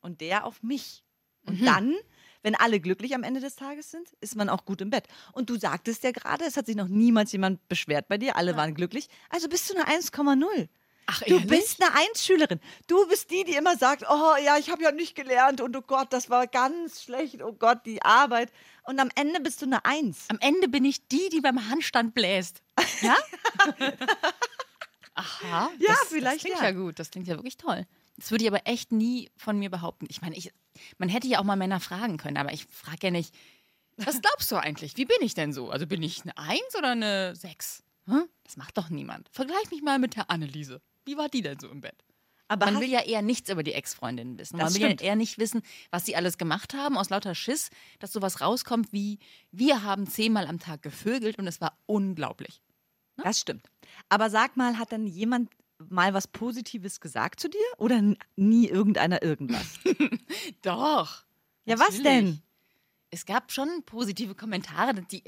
und 0.00 0.20
der 0.20 0.44
auf 0.44 0.62
mich. 0.62 1.04
Und 1.44 1.64
dann, 1.64 1.94
wenn 2.42 2.56
alle 2.56 2.80
glücklich 2.80 3.14
am 3.14 3.22
Ende 3.22 3.40
des 3.40 3.54
Tages 3.54 3.90
sind, 3.90 4.12
ist 4.20 4.34
man 4.34 4.48
auch 4.48 4.64
gut 4.64 4.80
im 4.80 4.90
Bett. 4.90 5.06
Und 5.32 5.48
du 5.48 5.56
sagtest 5.56 6.02
ja 6.02 6.10
gerade, 6.10 6.44
es 6.44 6.56
hat 6.56 6.66
sich 6.66 6.74
noch 6.74 6.88
niemals 6.88 7.30
jemand 7.32 7.66
beschwert 7.68 8.08
bei 8.08 8.18
dir, 8.18 8.36
alle 8.36 8.56
waren 8.56 8.74
glücklich. 8.74 9.08
Also 9.30 9.48
bist 9.48 9.70
du 9.70 9.76
eine 9.76 9.86
1,0. 9.86 10.68
Ach, 11.06 11.22
Du 11.22 11.40
bist 11.46 11.80
eine 11.82 11.94
Eins-Schülerin. 11.94 12.60
Du 12.88 13.06
bist 13.06 13.30
die, 13.30 13.44
die 13.44 13.54
immer 13.54 13.76
sagt, 13.76 14.04
oh 14.08 14.34
ja, 14.44 14.58
ich 14.58 14.70
habe 14.70 14.82
ja 14.82 14.90
nicht 14.90 15.14
gelernt 15.14 15.60
und 15.60 15.76
oh 15.76 15.82
Gott, 15.82 16.12
das 16.12 16.30
war 16.30 16.46
ganz 16.48 17.02
schlecht, 17.02 17.42
oh 17.42 17.52
Gott, 17.52 17.86
die 17.86 18.02
Arbeit. 18.02 18.52
Und 18.84 18.98
am 18.98 19.10
Ende 19.14 19.40
bist 19.40 19.62
du 19.62 19.66
eine 19.66 19.84
Eins. 19.84 20.26
Am 20.28 20.38
Ende 20.40 20.68
bin 20.68 20.84
ich 20.84 21.06
die, 21.08 21.28
die 21.30 21.40
beim 21.40 21.68
Handstand 21.70 22.14
bläst. 22.14 22.62
Ja? 23.02 23.16
Aha. 25.14 25.70
Ja, 25.78 25.88
das, 25.88 26.08
vielleicht 26.08 26.36
Das 26.36 26.42
klingt 26.42 26.58
ja. 26.58 26.64
ja. 26.64 26.70
gut. 26.72 26.98
Das 26.98 27.10
klingt 27.10 27.26
ja 27.28 27.36
wirklich 27.36 27.56
toll. 27.56 27.86
Das 28.16 28.30
würde 28.30 28.44
ich 28.44 28.50
aber 28.50 28.66
echt 28.66 28.92
nie 28.92 29.30
von 29.36 29.58
mir 29.58 29.70
behaupten. 29.70 30.06
Ich 30.10 30.22
meine, 30.22 30.36
ich, 30.36 30.52
man 30.98 31.08
hätte 31.08 31.26
ja 31.26 31.38
auch 31.38 31.44
mal 31.44 31.56
Männer 31.56 31.80
fragen 31.80 32.16
können, 32.16 32.36
aber 32.36 32.52
ich 32.52 32.66
frage 32.66 32.98
ja 33.02 33.10
nicht, 33.10 33.34
was 33.96 34.20
glaubst 34.20 34.50
du 34.52 34.56
eigentlich? 34.56 34.96
Wie 34.96 35.06
bin 35.06 35.16
ich 35.20 35.34
denn 35.34 35.52
so? 35.52 35.70
Also 35.70 35.86
bin 35.86 36.02
ich 36.02 36.22
eine 36.22 36.36
Eins 36.36 36.76
oder 36.76 36.90
eine 36.90 37.34
Sechs? 37.34 37.82
Hm? 38.06 38.28
Das 38.44 38.56
macht 38.56 38.76
doch 38.76 38.90
niemand. 38.90 39.28
Vergleich 39.32 39.70
mich 39.70 39.82
mal 39.82 39.98
mit 39.98 40.16
der 40.16 40.30
Anneliese. 40.30 40.80
Wie 41.06 41.16
war 41.16 41.28
die 41.28 41.40
denn 41.42 41.58
so 41.58 41.68
im 41.68 41.80
Bett? 41.80 42.04
Aber 42.48 42.66
Man 42.66 42.80
will 42.80 42.88
ja 42.90 43.00
eher 43.02 43.22
nichts 43.22 43.50
über 43.50 43.64
die 43.64 43.72
Ex-Freundinnen 43.72 44.38
wissen. 44.38 44.56
Man 44.56 44.68
will 44.74 44.76
stimmt. 44.82 45.00
ja 45.00 45.08
eher 45.08 45.16
nicht 45.16 45.38
wissen, 45.38 45.62
was 45.90 46.06
sie 46.06 46.14
alles 46.14 46.38
gemacht 46.38 46.74
haben, 46.74 46.96
aus 46.96 47.10
lauter 47.10 47.34
Schiss, 47.34 47.70
dass 47.98 48.12
sowas 48.12 48.40
rauskommt 48.40 48.92
wie, 48.92 49.18
wir 49.50 49.82
haben 49.82 50.06
zehnmal 50.06 50.46
am 50.46 50.60
Tag 50.60 50.82
gevögelt 50.82 51.38
und 51.38 51.46
es 51.48 51.60
war 51.60 51.76
unglaublich. 51.86 52.62
Das 53.16 53.40
stimmt. 53.40 53.66
Aber 54.08 54.30
sag 54.30 54.56
mal, 54.56 54.78
hat 54.78 54.92
dann 54.92 55.06
jemand 55.08 55.50
mal 55.88 56.14
was 56.14 56.28
Positives 56.28 57.00
gesagt 57.00 57.40
zu 57.40 57.48
dir 57.48 57.58
oder 57.78 58.00
nie 58.36 58.68
irgendeiner 58.68 59.22
irgendwas? 59.22 59.66
Doch. 60.62 61.24
Ja, 61.64 61.78
was 61.78 61.98
Natürlich. 61.98 62.02
denn? 62.04 62.42
Es 63.10 63.24
gab 63.26 63.50
schon 63.50 63.82
positive 63.84 64.34
Kommentare, 64.34 64.94
die. 65.10 65.22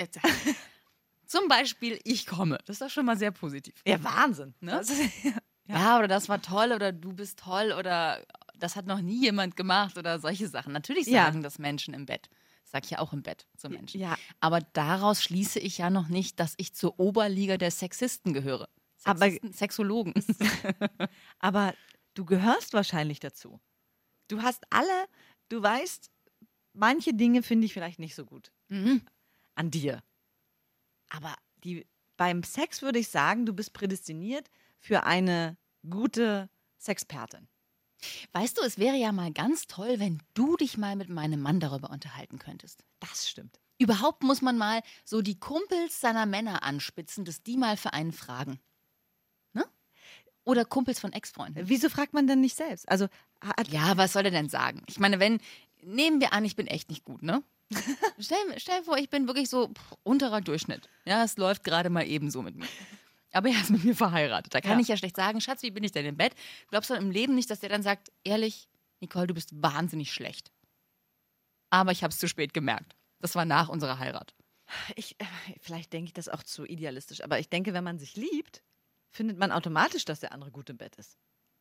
Zum 1.27 1.49
Beispiel, 1.49 1.99
ich 2.05 2.27
komme. 2.27 2.59
Das 2.67 2.77
ist 2.77 2.83
doch 2.83 2.91
schon 2.91 3.05
mal 3.07 3.19
sehr 3.19 3.31
positiv. 3.33 3.75
Ja, 3.87 4.03
Wahnsinn. 4.03 4.55
Ne? 4.61 4.71
Das 4.73 4.89
ist- 4.91 5.01
Ja. 5.25 5.33
Oder 5.69 6.09
das 6.09 6.29
war 6.29 6.41
toll 6.41 6.73
oder 6.73 6.93
du 6.93 7.13
bist 7.13 7.39
toll 7.39 7.73
oder 7.79 8.25
das 8.59 8.77
hat 8.77 8.87
noch 8.87 9.01
nie 9.01 9.21
jemand 9.23 9.57
gemacht 9.57 9.99
oder 9.99 10.19
solche 10.19 10.49
Sachen. 10.49 10.73
Natürlich 10.73 11.07
Ja. 11.07 11.27
sagen 11.27 11.43
das 11.43 11.59
Menschen 11.59 11.95
im 11.95 12.07
Bett. 12.07 12.29
Sag 12.65 12.85
ich 12.85 12.91
ja 12.91 12.99
auch 12.99 13.13
im 13.13 13.23
Bett 13.23 13.47
zu 13.57 13.71
Menschen. 13.71 14.01
Ja. 14.01 14.17
Aber 14.41 14.61
daraus 14.61 15.23
schließe 15.23 15.59
ich 15.59 15.79
ja 15.79 15.89
noch 15.89 16.09
nicht, 16.09 16.39
dass 16.39 16.55
ich 16.59 16.75
zur 16.75 16.99
Oberliga 17.01 17.57
der 17.57 17.71
Sexisten 17.71 18.35
gehöre. 18.35 18.69
Aber- 19.05 19.21
Sexisten, 19.21 19.53
Sexologen. 19.53 20.15
Aber 21.39 21.75
du 22.15 22.25
gehörst 22.25 22.75
wahrscheinlich 22.75 23.21
dazu. 23.21 23.61
Du 24.29 24.43
hast 24.43 24.65
alle, 24.71 25.07
du 25.49 25.63
weißt, 25.63 26.11
manche 26.75 27.15
Dinge 27.15 27.43
finde 27.43 27.65
ich 27.67 27.73
vielleicht 27.73 27.99
nicht 27.99 28.15
so 28.15 28.27
gut 28.27 28.53
mhm. 28.69 29.01
an 29.55 29.71
dir. 29.71 30.03
Aber 31.09 31.35
die, 31.65 31.87
beim 32.19 32.43
Sex 32.43 32.83
würde 32.83 32.99
ich 32.99 33.09
sagen, 33.09 33.47
du 33.47 33.55
bist 33.55 33.73
prädestiniert 33.73 34.51
für 34.81 35.05
eine 35.05 35.57
gute 35.89 36.49
Sexpertin. 36.79 37.49
Weißt 38.33 38.59
du, 38.59 38.63
es 38.63 38.79
wäre 38.79 38.97
ja 38.97 39.13
mal 39.13 39.33
ganz 39.33 39.67
toll, 39.67 39.99
wenn 39.99 40.23
du 40.35 40.57
dich 40.57 40.79
mal 40.79 40.97
mit 40.97 41.09
meinem 41.09 41.41
Mann 41.41 41.61
darüber 41.61 41.91
unterhalten 41.91 42.39
könntest. 42.39 42.85
Das 43.01 43.29
stimmt. 43.29 43.59
Überhaupt 43.79 44.23
muss 44.23 44.43
man 44.43 44.59
mal 44.59 44.83
so 45.05 45.23
die 45.23 45.39
Kumpels 45.39 46.01
seiner 46.01 46.27
Männer 46.27 46.63
anspitzen, 46.63 47.25
dass 47.25 47.43
die 47.43 47.57
mal 47.57 47.77
für 47.77 47.93
einen 47.93 48.13
fragen. 48.13 48.61
Ne? 49.53 49.65
Oder 50.45 50.65
Kumpels 50.65 51.01
von 51.01 51.13
Ex-Freunden. 51.13 51.69
Wieso 51.69 51.89
fragt 51.89 52.13
man 52.13 52.27
denn 52.27 52.41
nicht 52.41 52.57
selbst? 52.57 52.89
Also, 52.89 53.09
Ja, 53.69 53.97
was 53.97 54.13
soll 54.13 54.25
er 54.25 54.31
denn 54.31 54.49
sagen? 54.49 54.83
Ich 54.87 54.99
meine, 54.99 55.21
wenn, 55.21 55.41
nehmen 55.83 56.21
wir 56.21 56.33
an, 56.33 56.45
ich 56.45 56.57
bin 56.57 56.67
echt 56.67 56.91
nicht 56.91 57.05
gut, 57.05 57.23
ne? 57.23 57.43
stell, 58.19 58.39
stell 58.57 58.79
dir 58.79 58.85
vor, 58.85 58.97
ich 58.97 59.11
bin 59.11 59.27
wirklich 59.27 59.49
so 59.49 59.69
pff, 59.69 59.97
unterer 60.03 60.41
Durchschnitt. 60.41 60.89
Ja, 61.05 61.23
es 61.23 61.37
läuft 61.37 61.65
gerade 61.65 61.91
mal 61.91 62.07
ebenso 62.07 62.43
mit 62.43 62.57
mir. 62.57 62.67
Aber 63.33 63.49
er 63.49 63.61
ist 63.61 63.71
mit 63.71 63.85
mir 63.85 63.95
verheiratet. 63.95 64.55
Da 64.55 64.61
kann 64.61 64.73
Ja. 64.79 64.81
ich 64.81 64.89
ja 64.89 64.97
schlecht 64.97 65.17
sagen, 65.17 65.41
Schatz, 65.41 65.63
wie 65.63 65.71
bin 65.71 65.85
ich 65.85 65.93
denn 65.93 66.07
im 66.07 66.17
Bett? 66.17 66.35
Glaubst 66.69 66.91
du 66.91 66.95
im 66.95 67.11
Leben 67.11 67.35
nicht, 67.35 67.51
dass 67.51 67.61
der 67.61 67.69
dann 67.69 67.83
sagt, 67.83 68.11
ehrlich, 68.25 68.69
Nicole, 69.01 69.27
du 69.27 69.35
bist 69.35 69.51
wahnsinnig 69.63 70.13
schlecht. 70.13 70.51
Aber 71.71 71.93
ich 71.93 72.03
habe 72.03 72.13
es 72.13 72.19
zu 72.19 72.29
spät 72.29 72.55
gemerkt. 72.55 72.97
Das 73.21 73.35
war 73.35 73.45
nach 73.45 73.69
unserer 73.69 73.99
Heirat. 73.99 74.35
ich, 74.97 75.21
äh, 75.21 75.25
vielleicht 75.61 75.93
denke 75.93 76.07
ich 76.09 76.15
das 76.15 76.29
auch 76.29 76.43
zu 76.43 76.65
idealistisch, 76.65 77.23
aber 77.23 77.39
ich 77.39 77.49
denke, 77.49 77.75
wenn 77.75 77.85
man 77.85 77.99
sich 77.99 78.17
liebt, 78.17 78.63
findet 79.11 79.39
man 79.39 79.53
automatisch, 79.53 80.05
dass 80.05 80.21
der 80.21 80.33
andere 80.33 80.51
gut 80.51 80.71
im 80.71 80.77
Bett 80.79 80.97
ist. 80.97 81.17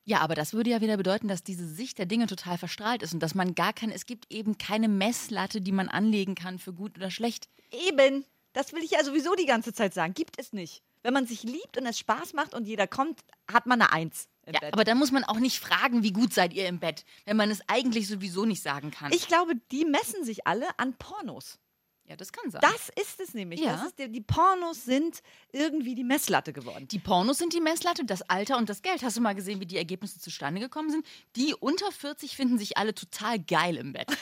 Ja, 0.05 0.19
aber 0.21 0.35
das 0.35 0.53
würde 0.53 0.69
ja 0.69 0.79
wieder 0.79 0.95
bedeuten, 0.95 1.27
dass 1.27 1.43
diese 1.43 1.67
Sicht 1.67 1.97
der 1.97 2.05
Dinge 2.05 2.27
total 2.27 2.57
verstrahlt 2.57 3.03
ist 3.03 3.13
und 3.13 3.19
dass 3.19 3.35
man 3.35 3.55
gar 3.55 3.73
kein, 3.73 3.91
es 3.91 4.05
gibt 4.05 4.31
eben 4.31 4.57
keine 4.57 4.87
Messlatte, 4.87 5.59
die 5.59 5.73
man 5.73 5.89
anlegen 5.89 6.33
kann 6.35 6.59
für 6.59 6.71
gut 6.73 6.97
oder 6.97 7.11
schlecht. 7.11 7.49
Eben. 7.71 8.23
Das 8.57 8.73
will 8.73 8.83
ich 8.83 8.89
ja 8.89 9.03
sowieso 9.03 9.35
die 9.35 9.45
ganze 9.45 9.71
Zeit 9.71 9.93
sagen. 9.93 10.15
Gibt 10.15 10.39
es 10.39 10.51
nicht. 10.51 10.81
Wenn 11.03 11.13
man 11.13 11.27
sich 11.27 11.43
liebt 11.43 11.77
und 11.77 11.85
es 11.85 11.99
Spaß 11.99 12.33
macht 12.33 12.55
und 12.55 12.65
jeder 12.65 12.87
kommt, 12.87 13.19
hat 13.47 13.67
man 13.67 13.79
eine 13.79 13.91
Eins 13.93 14.29
im 14.47 14.55
Ja, 14.55 14.59
Bett. 14.61 14.73
aber 14.73 14.83
dann 14.83 14.97
muss 14.97 15.11
man 15.11 15.23
auch 15.23 15.37
nicht 15.37 15.59
fragen, 15.59 16.01
wie 16.01 16.11
gut 16.11 16.33
seid 16.33 16.53
ihr 16.53 16.67
im 16.67 16.79
Bett, 16.79 17.05
wenn 17.25 17.37
man 17.37 17.51
es 17.51 17.61
eigentlich 17.67 18.07
sowieso 18.07 18.45
nicht 18.45 18.63
sagen 18.63 18.89
kann. 18.89 19.11
ich 19.13 19.27
glaube, 19.27 19.53
die 19.71 19.85
messen 19.85 20.23
sich 20.23 20.47
alle 20.47 20.65
an 20.79 20.95
Pornos. 20.95 21.59
Ja, 22.07 22.15
das 22.15 22.31
kann 22.31 22.49
sein. 22.49 22.61
Das 22.61 22.89
ist 23.01 23.19
es 23.19 23.33
nämlich. 23.33 23.59
Ja. 23.59 23.73
Das 23.73 23.87
ist 23.87 23.95
die 23.97 24.21
Pornos 24.21 24.85
sind 24.85 25.21
irgendwie 25.51 25.93
die 25.93 26.05
Messlatte 26.05 26.53
geworden. 26.53 26.87
die 26.87 26.99
Pornos 26.99 27.37
sind 27.37 27.53
die 27.53 27.59
Messlatte, 27.59 28.05
das 28.05 28.21
Alter 28.29 28.57
und 28.57 28.69
das 28.69 28.81
Geld. 28.81 29.03
Hast 29.03 29.17
du 29.17 29.21
mal 29.21 29.35
gesehen, 29.35 29.59
wie 29.59 29.65
die 29.65 29.77
Ergebnisse 29.77 30.19
zustande 30.19 30.61
gekommen 30.61 30.89
sind? 30.89 31.05
Die 31.35 31.53
unter 31.53 31.91
40 31.91 32.35
finden 32.35 32.57
sich 32.57 32.77
alle 32.77 32.95
total 32.95 33.39
geil 33.39 33.75
im 33.75 33.93
Bett. 33.93 34.07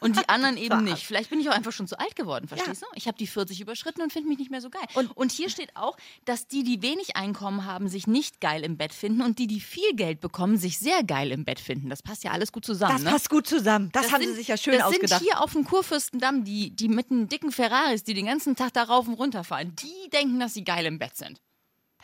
Und 0.00 0.16
die 0.16 0.28
anderen 0.28 0.56
eben 0.56 0.84
nicht. 0.84 1.04
Vielleicht 1.06 1.30
bin 1.30 1.40
ich 1.40 1.48
auch 1.48 1.54
einfach 1.54 1.70
schon 1.72 1.86
zu 1.86 1.98
alt 1.98 2.16
geworden, 2.16 2.48
verstehst 2.48 2.82
du? 2.82 2.86
Ich 2.94 3.06
habe 3.06 3.16
die 3.18 3.26
40 3.26 3.60
überschritten 3.60 4.02
und 4.02 4.12
finde 4.12 4.28
mich 4.28 4.38
nicht 4.38 4.50
mehr 4.50 4.60
so 4.60 4.70
geil. 4.70 4.82
Und, 4.94 5.16
und 5.16 5.30
hier 5.30 5.48
steht 5.48 5.76
auch, 5.76 5.96
dass 6.24 6.48
die, 6.48 6.64
die 6.64 6.82
wenig 6.82 7.16
Einkommen 7.16 7.66
haben, 7.66 7.88
sich 7.88 8.06
nicht 8.06 8.40
geil 8.40 8.64
im 8.64 8.76
Bett 8.76 8.92
finden 8.92 9.22
und 9.22 9.38
die, 9.38 9.46
die 9.46 9.60
viel 9.60 9.94
Geld 9.94 10.20
bekommen, 10.20 10.56
sich 10.56 10.78
sehr 10.78 11.04
geil 11.04 11.30
im 11.30 11.44
Bett 11.44 11.60
finden. 11.60 11.88
Das 11.88 12.02
passt 12.02 12.24
ja 12.24 12.32
alles 12.32 12.52
gut 12.52 12.64
zusammen. 12.64 12.94
Das 12.94 13.02
ne? 13.02 13.10
passt 13.10 13.30
gut 13.30 13.46
zusammen. 13.46 13.90
Das, 13.92 14.10
haben 14.10 14.22
sie 14.22 14.28
sind- 14.28 14.36
sich 14.36 14.48
ja 14.48 14.56
schön 14.56 14.74
das 14.74 14.84
ausgedacht. 14.84 15.20
sind 15.20 15.30
hier 15.30 15.40
auf 15.40 15.52
dem 15.52 15.64
Kurfürstendamm 15.64 16.44
die, 16.44 16.70
die 16.70 16.88
mit 16.88 17.10
den 17.20 17.28
dicken 17.28 17.52
Ferraris, 17.52 18.04
die 18.04 18.14
den 18.14 18.26
ganzen 18.26 18.56
Tag 18.56 18.72
da 18.72 18.84
rauf 18.84 19.08
und 19.08 19.14
runter 19.14 19.44
fahren, 19.44 19.74
die 19.76 20.10
denken, 20.10 20.40
dass 20.40 20.54
sie 20.54 20.64
geil 20.64 20.86
im 20.86 20.98
Bett 20.98 21.16
sind. 21.16 21.40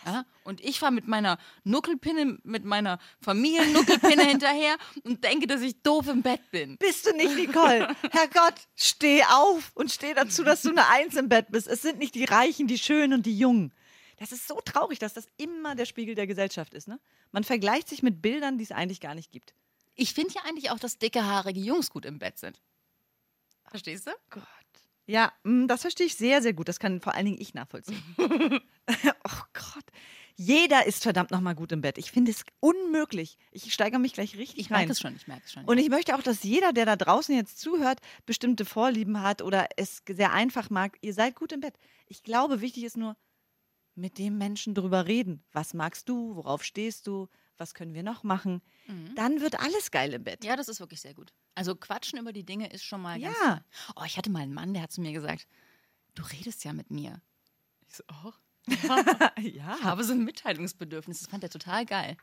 Ja? 0.04 0.24
Und 0.44 0.60
ich 0.60 0.78
fahre 0.78 0.92
mit 0.92 1.08
meiner 1.08 1.38
Nuckelpinne, 1.64 2.38
mit 2.42 2.64
meiner 2.64 2.98
Familiennuckelpinne 3.20 4.24
hinterher 4.28 4.76
und 5.04 5.24
denke, 5.24 5.46
dass 5.46 5.60
ich 5.60 5.82
doof 5.82 6.08
im 6.08 6.22
Bett 6.22 6.50
bin. 6.50 6.76
Bist 6.78 7.06
du 7.06 7.12
nicht, 7.12 7.34
Nicole? 7.34 7.94
Herrgott, 8.10 8.54
steh 8.76 9.22
auf 9.24 9.72
und 9.74 9.90
steh 9.90 10.14
dazu, 10.14 10.44
dass 10.44 10.62
du 10.62 10.70
eine 10.70 10.88
Eins 10.88 11.16
im 11.16 11.28
Bett 11.28 11.46
bist. 11.50 11.66
Es 11.66 11.82
sind 11.82 11.98
nicht 11.98 12.14
die 12.14 12.24
Reichen, 12.24 12.66
die 12.66 12.78
Schönen 12.78 13.14
und 13.14 13.26
die 13.26 13.36
Jungen. 13.36 13.72
Das 14.18 14.32
ist 14.32 14.48
so 14.48 14.60
traurig, 14.64 14.98
dass 14.98 15.14
das 15.14 15.28
immer 15.36 15.74
der 15.74 15.84
Spiegel 15.84 16.14
der 16.14 16.26
Gesellschaft 16.26 16.74
ist. 16.74 16.88
Ne? 16.88 16.98
Man 17.30 17.44
vergleicht 17.44 17.88
sich 17.88 18.02
mit 18.02 18.20
Bildern, 18.20 18.58
die 18.58 18.64
es 18.64 18.72
eigentlich 18.72 19.00
gar 19.00 19.14
nicht 19.14 19.30
gibt. 19.30 19.54
Ich 19.94 20.12
finde 20.12 20.34
ja 20.34 20.42
eigentlich 20.44 20.70
auch, 20.70 20.78
dass 20.78 20.98
dicke, 20.98 21.24
haarige 21.24 21.60
Jungs 21.60 21.90
gut 21.90 22.04
im 22.04 22.18
Bett 22.18 22.38
sind. 22.38 22.60
Verstehst 23.68 24.06
du? 24.06 24.12
Gott. 24.30 24.42
Ja, 25.08 25.32
mm, 25.42 25.66
das 25.66 25.80
verstehe 25.80 26.06
ich 26.06 26.14
sehr, 26.16 26.42
sehr 26.42 26.52
gut. 26.52 26.68
Das 26.68 26.78
kann 26.78 27.00
vor 27.00 27.14
allen 27.14 27.24
Dingen 27.24 27.40
ich 27.40 27.54
nachvollziehen. 27.54 28.02
oh 28.18 29.42
Gott. 29.54 29.84
Jeder 30.36 30.86
ist 30.86 31.02
verdammt 31.02 31.32
nochmal 31.32 31.54
gut 31.56 31.72
im 31.72 31.80
Bett. 31.80 31.98
Ich 31.98 32.12
finde 32.12 32.30
es 32.30 32.44
unmöglich. 32.60 33.38
Ich 33.50 33.72
steigere 33.72 33.98
mich 33.98 34.12
gleich 34.12 34.36
richtig 34.36 34.60
Ich 34.60 34.70
rein. 34.70 34.80
merke 34.80 34.92
es 34.92 35.00
schon, 35.00 35.16
ich 35.16 35.26
merke 35.26 35.42
es 35.46 35.52
schon. 35.52 35.64
Und 35.64 35.78
ich 35.78 35.88
möchte 35.88 36.14
auch, 36.14 36.22
dass 36.22 36.44
jeder, 36.44 36.72
der 36.72 36.84
da 36.84 36.94
draußen 36.94 37.34
jetzt 37.34 37.58
zuhört, 37.58 38.00
bestimmte 38.26 38.64
Vorlieben 38.64 39.22
hat 39.22 39.42
oder 39.42 39.66
es 39.76 40.02
sehr 40.08 40.32
einfach 40.32 40.70
mag. 40.70 40.96
Ihr 41.00 41.14
seid 41.14 41.34
gut 41.34 41.52
im 41.52 41.60
Bett. 41.60 41.74
Ich 42.06 42.22
glaube, 42.22 42.60
wichtig 42.60 42.84
ist 42.84 42.96
nur, 42.96 43.16
mit 43.96 44.18
dem 44.18 44.38
Menschen 44.38 44.74
drüber 44.74 45.06
reden. 45.06 45.42
Was 45.52 45.74
magst 45.74 46.08
du? 46.08 46.36
Worauf 46.36 46.62
stehst 46.62 47.06
du? 47.06 47.28
Was 47.58 47.74
können 47.74 47.92
wir 47.92 48.02
noch 48.04 48.22
machen? 48.22 48.62
Dann 49.16 49.40
wird 49.40 49.58
alles 49.60 49.90
geil 49.90 50.14
im 50.14 50.24
Bett. 50.24 50.42
Mhm. 50.42 50.48
ja, 50.48 50.56
das 50.56 50.68
ist 50.68 50.80
wirklich 50.80 51.00
sehr 51.00 51.12
gut. 51.14 51.32
Also 51.54 51.74
quatschen 51.74 52.18
über 52.18 52.32
die 52.32 52.44
Dinge 52.44 52.70
ist 52.72 52.84
schon 52.84 53.02
mal 53.02 53.20
ganz 53.20 53.36
Ja. 53.40 53.56
toll. 53.56 53.94
Oh, 53.96 54.04
ich 54.06 54.16
hatte 54.16 54.30
mal 54.30 54.42
einen 54.42 54.54
Mann, 54.54 54.72
der 54.74 54.82
hat 54.84 54.92
zu 54.92 55.00
mir 55.00 55.12
gesagt, 55.12 55.46
du 56.14 56.22
redest 56.22 56.64
ja 56.64 56.72
mit 56.72 56.90
mir. 56.90 57.20
Ich 57.88 57.96
so, 57.96 58.04
oh. 58.24 58.32
ja. 59.40 59.76
Ich 59.78 59.82
habe 59.84 60.04
so 60.04 60.12
ein 60.12 60.24
Mitteilungsbedürfnis. 60.24 61.20
Das 61.20 61.28
fand 61.30 61.42
er 61.42 61.50
total 61.50 61.84
geil. 61.84 62.16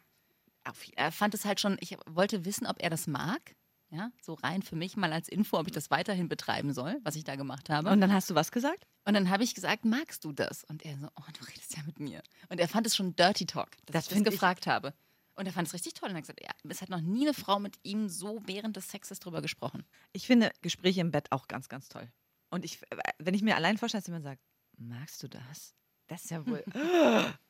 Er 0.96 1.12
fand 1.12 1.34
es 1.34 1.46
halt 1.46 1.60
schon, 1.60 1.78
ich 1.80 1.96
wollte 2.08 2.46
wissen, 2.46 2.66
ob 2.66 2.82
er 2.82 2.90
das 2.90 3.06
mag. 3.08 3.56
Ja, 3.92 4.10
so 4.20 4.34
rein 4.34 4.64
für 4.64 4.76
mich 4.76 4.98
mal 4.98 5.14
als 5.14 5.30
Info, 5.30 5.58
ob 5.60 5.68
ich 5.68 5.72
das 5.74 5.92
weiterhin 5.92 6.28
betreiben 6.28 6.74
soll, 6.74 6.98
was 7.04 7.16
ich 7.16 7.24
da 7.24 7.36
gemacht 7.36 7.70
habe. 7.70 7.92
Und 7.92 8.02
dann 8.02 8.12
hast 8.12 8.30
du 8.30 8.36
was 8.36 8.52
gesagt? 8.52 8.88
Und 9.06 9.14
dann 9.14 9.30
habe 9.30 9.44
ich 9.44 9.54
gesagt, 9.54 9.86
magst 9.86 10.26
du 10.26 10.32
das? 10.34 10.64
Und 10.64 10.84
er 10.84 10.98
so, 10.98 11.08
oh, 11.16 11.24
du 11.40 11.46
redest 11.46 11.78
ja 11.78 11.84
mit 11.86 12.00
mir. 12.00 12.22
Und 12.50 12.60
er 12.60 12.68
fand 12.68 12.88
es 12.88 12.96
schon 12.96 13.16
Dirty 13.16 13.46
Talk, 13.46 13.70
dass 13.86 13.94
Das 13.94 14.04
ich 14.06 14.10
das 14.10 14.14
find 14.18 14.28
ich- 14.28 14.34
gefragt 14.34 14.66
habe. 14.66 14.94
Und 15.36 15.46
er 15.46 15.54
fand 15.54 15.68
es 15.68 15.74
richtig 15.74 15.94
toll. 15.94 16.10
Und 16.10 16.16
er 16.16 16.18
hat 16.18 16.24
gesagt, 16.24 16.42
ja, 16.42 16.52
es 16.70 16.82
hat 16.82 16.90
noch 16.90 17.02
nie 17.02 17.26
eine 17.26 17.34
Frau 17.34 17.60
mit 17.60 17.78
ihm 17.84 18.08
so 18.08 18.42
während 18.46 18.78
des 18.78 18.90
Sexes 18.90 19.20
drüber 19.20 19.42
gesprochen. 19.42 19.86
Ich 20.14 20.28
finde 20.28 20.52
Gespräche 20.62 21.02
im 21.02 21.12
Bett 21.12 21.32
auch 21.32 21.48
ganz, 21.48 21.68
ganz 21.70 21.90
toll. 21.90 22.10
Und 22.50 22.64
ich, 22.64 22.82
wenn 23.20 23.34
ich 23.34 23.42
mir 23.42 23.56
allein 23.56 23.78
vorstelle, 23.78 24.02
dass 24.02 24.08
jemand 24.08 24.24
sagt, 24.24 24.42
magst 24.78 25.22
du 25.24 25.28
das? 25.28 25.76
Das 26.08 26.24
ist 26.24 26.32
ja 26.32 26.46
wohl. 26.46 26.64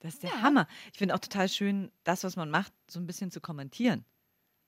Das 0.00 0.14
ist 0.14 0.22
der 0.22 0.42
Hammer. 0.42 0.68
Ich 0.92 0.98
finde 0.98 1.14
auch 1.14 1.18
total 1.18 1.48
schön, 1.48 1.90
das, 2.04 2.22
was 2.22 2.36
man 2.36 2.50
macht, 2.50 2.72
so 2.88 3.00
ein 3.00 3.06
bisschen 3.06 3.30
zu 3.30 3.40
kommentieren. 3.40 4.04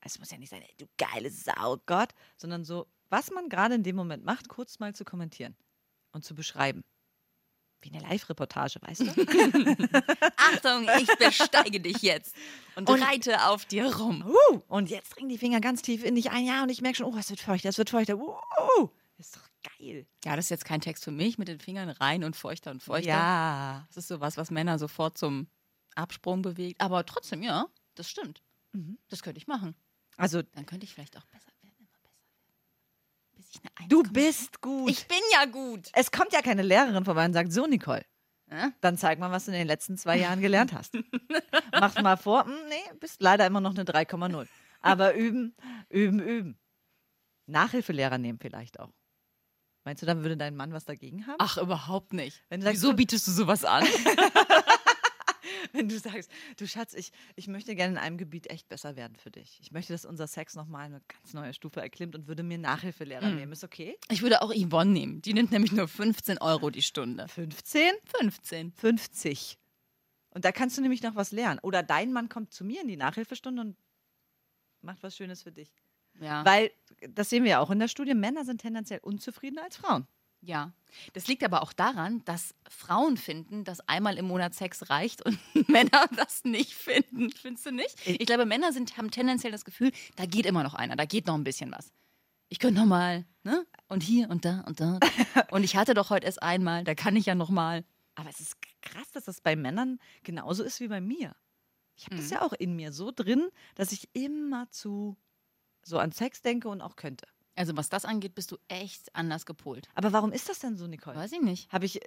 Es 0.00 0.19
muss 0.19 0.31
ja 0.31 0.38
nicht 0.38 0.50
sein, 0.50 0.62
ey, 0.62 0.75
du 0.79 0.87
geile 0.99 1.31
Sau, 1.31 1.76
Gott, 1.87 2.14
sondern 2.37 2.64
so, 2.64 2.88
was 3.11 3.31
man 3.31 3.49
gerade 3.49 3.75
in 3.75 3.83
dem 3.83 3.97
Moment 3.97 4.25
macht, 4.25 4.49
kurz 4.49 4.79
mal 4.79 4.95
zu 4.95 5.05
kommentieren 5.05 5.57
und 6.12 6.25
zu 6.25 6.35
beschreiben. 6.35 6.83
Wie 7.82 7.90
eine 7.92 8.02
Live-Reportage, 8.08 8.78
weißt 8.82 9.00
du? 9.00 9.06
Achtung, 10.37 10.87
ich 11.00 11.08
besteige 11.18 11.80
dich 11.80 12.02
jetzt 12.02 12.34
und, 12.76 12.88
Und- 12.90 13.02
reite 13.02 13.46
auf 13.49 13.64
dir 13.64 13.94
rum. 13.96 14.25
uh, 14.26 14.60
und 14.68 14.90
jetzt 14.90 15.16
dringen 15.16 15.28
die 15.30 15.38
Finger 15.38 15.60
ganz 15.60 15.82
tief 15.82 16.04
in 16.04 16.14
dich 16.14 16.30
ein, 16.30 16.44
ja, 16.44 16.62
und 16.62 16.68
ich 16.68 16.82
merke 16.82 16.99
schon, 16.99 17.06
oh, 17.06 17.16
es 17.18 17.30
wird 17.30 17.40
feuchter, 17.40 17.68
es 17.70 17.78
wird 17.78 17.90
feuchter. 17.90 18.16
Uh, 18.18 18.37
uh, 18.78 18.88
ist 19.16 19.37
doch 19.37 19.49
geil. 19.78 20.06
Ja, 20.25 20.37
das 20.37 20.46
ist 20.46 20.50
jetzt 20.50 20.64
kein 20.64 20.80
Text 20.80 21.04
für 21.04 21.10
mich 21.10 21.38
mit 21.38 21.49
den 21.49 21.60
Fingern 21.60 21.88
rein 21.90 22.25
und 22.25 22.37
feuchter 22.37 22.70
und 22.70 22.82
feuchter. 22.82 23.08
Ja. 23.10 23.84
Das 23.88 23.96
ist 23.99 24.08
sowas, 24.08 24.37
was 24.37 24.50
Männer 24.50 24.78
sofort 24.78 25.16
zum 25.18 25.49
Absprung 25.94 26.42
bewegt. 26.42 26.80
Aber 26.80 27.04
trotzdem, 27.04 27.42
ja, 27.42 27.66
das 27.94 28.08
stimmt. 28.08 28.42
Das 29.08 29.22
könnte 29.22 29.38
ich 29.38 29.46
machen. 29.46 29.75
Also, 30.16 30.42
Dann 30.42 30.64
könnte 30.66 30.84
ich 30.84 30.94
vielleicht 30.94 31.16
auch 31.16 31.25
besser 31.26 31.50
ich 33.50 33.61
eine 33.76 33.88
du 33.88 34.02
1,5 34.02 34.12
bist 34.12 34.61
gut. 34.61 34.90
Ich 34.90 35.07
bin 35.09 35.19
ja 35.33 35.45
gut. 35.47 35.88
es 35.92 36.11
kommt 36.11 36.33
ja 36.33 36.42
keine 36.42 36.62
Lehrerin 36.62 37.04
vorbei 37.04 37.25
und 37.25 37.33
sagt, 37.33 37.52
so 37.52 37.66
Nicole, 37.66 38.04
Ja? 38.50 38.71
dann 38.80 38.97
zeig 38.99 39.19
mal, 39.19 39.30
was 39.30 39.47
du 39.47 39.50
in 39.52 39.59
den 39.59 39.66
letzten 39.66 39.97
zwei 39.97 40.16
Jahren 40.19 40.40
gelernt 40.40 40.73
hast. 40.73 40.95
Mach 41.73 42.00
mal 42.02 42.16
vor, 42.16 42.45
hm, 42.45 42.52
nee, 42.69 42.83
bist 43.00 43.21
leider 43.23 43.47
immer 43.47 43.61
noch 43.61 43.75
eine 43.75 43.85
3,0. 43.85 44.47
Aber 44.80 45.14
üben, 45.14 45.54
üben, 45.88 46.21
üben. 46.21 46.59
Nachhilfelehrer 47.47 48.19
nehmen 48.19 48.38
vielleicht 48.40 48.78
auch. 48.80 48.92
Meinst 49.85 50.02
du, 50.02 50.07
dann 50.07 50.23
würde 50.23 50.37
dein 50.37 50.57
Mann 50.57 50.73
was 50.73 50.85
dagegen 50.85 51.26
haben? 51.26 51.37
Ach, 51.38 51.57
überhaupt 51.57 52.12
nicht. 52.12 52.45
Wenn 52.49 52.61
du 52.61 52.64
sagst, 52.64 52.80
Wieso 52.83 52.90
du- 52.90 52.97
bietest 52.97 53.26
du 53.26 53.33
sowas 53.33 53.64
an? 53.64 53.85
Wenn 55.73 55.89
du 55.89 55.99
sagst, 55.99 56.31
du 56.57 56.67
Schatz, 56.67 56.95
ich, 56.95 57.12
ich 57.37 57.49
möchte 57.49 57.75
gerne 57.75 57.93
in 57.95 57.99
einem 57.99 58.19
Gebiet 58.19 58.49
echt 58.50 58.69
besser 58.69 58.97
werden 58.97 59.17
für 59.17 59.31
dich. 59.31 59.59
Ich 59.62 59.73
möchte, 59.73 59.93
dass 59.93 60.05
unser 60.05 60.27
Sex 60.27 60.55
nochmal 60.55 60.87
eine 60.87 61.00
ganz 61.07 61.35
neue 61.35 61.53
Stufe 61.55 61.81
erklimmt 61.81 62.15
und 62.15 62.27
würde 62.29 62.43
mir 62.43 62.59
Nachhilfelehrer 62.59 63.27
Hm. 63.27 63.37
nehmen. 63.37 63.53
Ist 63.53 63.65
okay? 63.65 63.97
Ich 64.11 64.23
würde 64.23 64.43
auch 64.43 64.53
Yvonne 64.55 64.91
nehmen. 64.91 65.23
Die 65.23 65.33
nimmt 65.35 65.50
nämlich 65.53 65.73
nur 65.73 65.89
15 65.89 66.39
Euro 66.39 66.71
die 66.71 66.83
Stunde. 66.83 67.29
15? 67.29 67.93
15. 68.05 68.73
50. 68.73 69.59
Und 70.31 70.45
da 70.45 70.53
kannst 70.53 70.77
du 70.79 70.83
nämlich 70.83 71.03
noch 71.03 71.17
was 71.17 71.33
lernen. 71.33 71.59
Oder 71.62 71.83
dein 71.83 72.12
Mann 72.12 72.29
kommt 72.29 72.53
zu 72.55 72.65
mir 72.65 72.83
in 72.83 72.89
die 72.89 72.97
Nachhilfestunde 72.97 73.62
und 73.62 73.77
macht 74.83 75.03
was 75.03 75.17
Schönes 75.17 75.43
für 75.43 75.53
dich. 75.53 75.73
Ja. 76.21 76.45
Weil, 76.45 76.71
das 77.09 77.31
sehen 77.31 77.45
wir 77.45 77.50
ja 77.53 77.61
auch 77.61 77.71
in 77.71 77.79
der 77.79 77.89
Studie, 77.89 78.15
Männer 78.15 78.45
sind 78.45 78.61
tendenziell 78.61 79.00
unzufriedener 79.03 79.65
als 79.65 79.77
Frauen. 79.77 80.07
Ja, 80.42 80.73
das 81.12 81.26
liegt 81.28 81.44
aber 81.44 81.62
auch 81.62 81.73
daran, 81.73 82.25
dass 82.25 82.54
Frauen 82.68 83.16
finden, 83.16 83.64
dass 83.64 83.80
einmal 83.88 84.16
im 84.18 84.26
Monat 84.26 84.54
Sex 84.54 84.88
reicht 84.90 85.25
und 85.25 85.38
Männer 85.68 86.06
das 86.16 86.44
nicht 86.44 86.73
finden. 86.73 87.30
Findest 87.30 87.66
du 87.66 87.73
nicht? 87.73 87.94
Ich 88.06 88.26
glaube, 88.26 88.47
Männer 88.47 88.73
sind, 88.73 88.97
haben 88.97 89.11
tendenziell 89.11 89.52
das 89.52 89.64
Gefühl, 89.64 89.92
da 90.16 90.25
geht 90.26 90.47
immer 90.47 90.62
noch 90.62 90.75
einer, 90.75 90.97
da 90.97 91.04
geht 91.04 91.26
noch 91.26 91.35
ein 91.35 91.44
bisschen 91.44 91.70
was. 91.73 91.92
Ich 92.49 92.59
könnte 92.59 92.80
noch 92.80 92.87
mal, 92.87 93.25
ne? 93.44 93.64
Und 93.88 94.02
hier 94.02 94.28
und 94.30 94.44
da 94.44 94.62
und 94.62 94.80
da. 94.80 94.99
Und 95.50 95.62
ich 95.62 95.76
hatte 95.76 95.94
doch 95.94 96.11
heute 96.11 96.26
erst 96.26 96.42
einmal, 96.42 96.82
da 96.85 96.94
kann 96.94 97.14
ich 97.16 97.26
ja 97.26 97.35
noch 97.35 97.50
mal. 97.50 97.84
Aber 98.17 98.28
es 98.28 98.41
ist 98.41 98.56
krass, 98.82 99.10
dass 99.12 99.25
das 99.25 99.41
bei 99.41 99.54
Männern 99.56 99.99
genauso 100.25 100.65
ist 100.65 100.80
wie 100.80 100.88
bei 100.88 101.00
mir. 101.00 101.36
Ich 101.97 102.06
habe 102.06 102.17
Mhm. 102.17 102.21
das 102.21 102.30
ja 102.30 102.43
auch 102.43 102.52
in 102.54 102.75
mir 102.75 102.93
so 102.93 103.12
drin, 103.15 103.50
dass 103.76 103.93
ich 103.93 104.08
immer 104.15 104.69
zu 104.71 105.17
so 105.82 105.99
an 105.99 106.12
Sex 106.12 106.43
denke 106.43 106.69
und 106.69 106.80
auch 106.80 106.97
könnte. 106.97 107.26
Also 107.56 107.76
was 107.76 107.89
das 107.89 108.04
angeht, 108.04 108.34
bist 108.34 108.50
du 108.52 108.58
echt 108.69 109.15
anders 109.15 109.47
gepolt. 109.47 109.89
Aber 109.95 110.13
warum 110.13 110.32
ist 110.32 110.49
das 110.49 110.60
denn 110.60 110.76
so, 110.76 110.86
Nicole? 110.86 111.17
Weiß 111.17 111.32
ich 111.32 111.41
nicht. 111.41 111.71
Habe 111.73 111.84
ich 111.84 112.02
äh, 112.02 112.06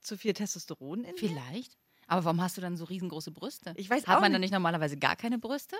zu 0.00 0.18
viel 0.18 0.34
Testosteron 0.34 1.04
in 1.04 1.12
mir? 1.12 1.18
Vielleicht. 1.18 1.78
Aber 2.06 2.24
warum 2.24 2.42
hast 2.42 2.56
du 2.56 2.60
dann 2.60 2.76
so 2.76 2.84
riesengroße 2.84 3.30
Brüste? 3.30 3.72
Ich 3.76 3.88
weiß 3.88 4.06
Hat 4.06 4.16
auch 4.16 4.20
man 4.20 4.32
dann 4.32 4.40
nicht. 4.40 4.50
nicht 4.50 4.54
normalerweise 4.54 4.98
gar 4.98 5.16
keine 5.16 5.38
Brüste? 5.38 5.76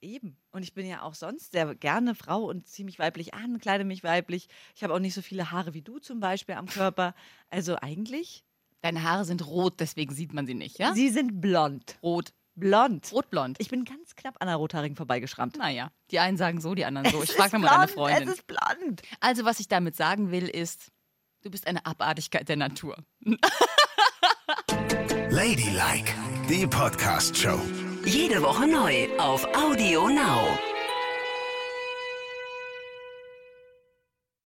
Eben. 0.00 0.36
Und 0.52 0.62
ich 0.62 0.72
bin 0.74 0.86
ja 0.86 1.02
auch 1.02 1.14
sonst 1.14 1.52
sehr 1.52 1.74
gerne 1.74 2.14
Frau 2.14 2.44
und 2.44 2.66
ziehe 2.66 2.86
mich 2.86 2.98
weiblich 2.98 3.34
an, 3.34 3.58
kleide 3.58 3.84
mich 3.84 4.04
weiblich. 4.04 4.48
Ich 4.76 4.84
habe 4.84 4.94
auch 4.94 5.00
nicht 5.00 5.14
so 5.14 5.22
viele 5.22 5.50
Haare 5.50 5.74
wie 5.74 5.82
du 5.82 5.98
zum 5.98 6.20
Beispiel 6.20 6.54
am 6.54 6.66
Körper. 6.66 7.14
Also 7.50 7.76
eigentlich, 7.76 8.44
Deine 8.80 9.02
Haare 9.02 9.24
sind 9.24 9.44
rot, 9.46 9.80
deswegen 9.80 10.14
sieht 10.14 10.32
man 10.32 10.46
sie 10.46 10.54
nicht, 10.54 10.78
ja? 10.78 10.94
sie 10.94 11.08
sind 11.08 11.40
blond. 11.40 11.98
Rot. 12.02 12.32
Blond. 12.58 13.12
Rotblond. 13.12 13.56
Ich 13.60 13.68
bin 13.68 13.84
ganz 13.84 14.16
knapp 14.16 14.36
an 14.40 14.48
der 14.48 14.56
Rothaarigen 14.56 14.96
vorbeigeschrammt. 14.96 15.56
Naja, 15.56 15.90
die 16.10 16.18
einen 16.18 16.36
sagen 16.36 16.60
so, 16.60 16.74
die 16.74 16.84
anderen 16.84 17.10
so. 17.10 17.22
Ich 17.22 17.32
frage 17.32 17.58
mal 17.58 17.68
deine 17.68 17.88
Freundin. 17.88 18.28
Es 18.28 18.34
ist 18.34 18.46
blond. 18.46 19.02
Also, 19.20 19.44
was 19.44 19.60
ich 19.60 19.68
damit 19.68 19.94
sagen 19.96 20.30
will, 20.30 20.48
ist, 20.48 20.90
du 21.42 21.50
bist 21.50 21.66
eine 21.66 21.86
Abartigkeit 21.86 22.48
der 22.48 22.56
Natur. 22.56 22.96
Ladylike, 25.30 26.12
die 26.48 26.66
Podcast-Show. 26.66 27.60
Jede 28.04 28.42
Woche 28.42 28.66
neu 28.66 29.08
auf 29.18 29.46
Audio 29.54 30.08
Now. 30.08 30.58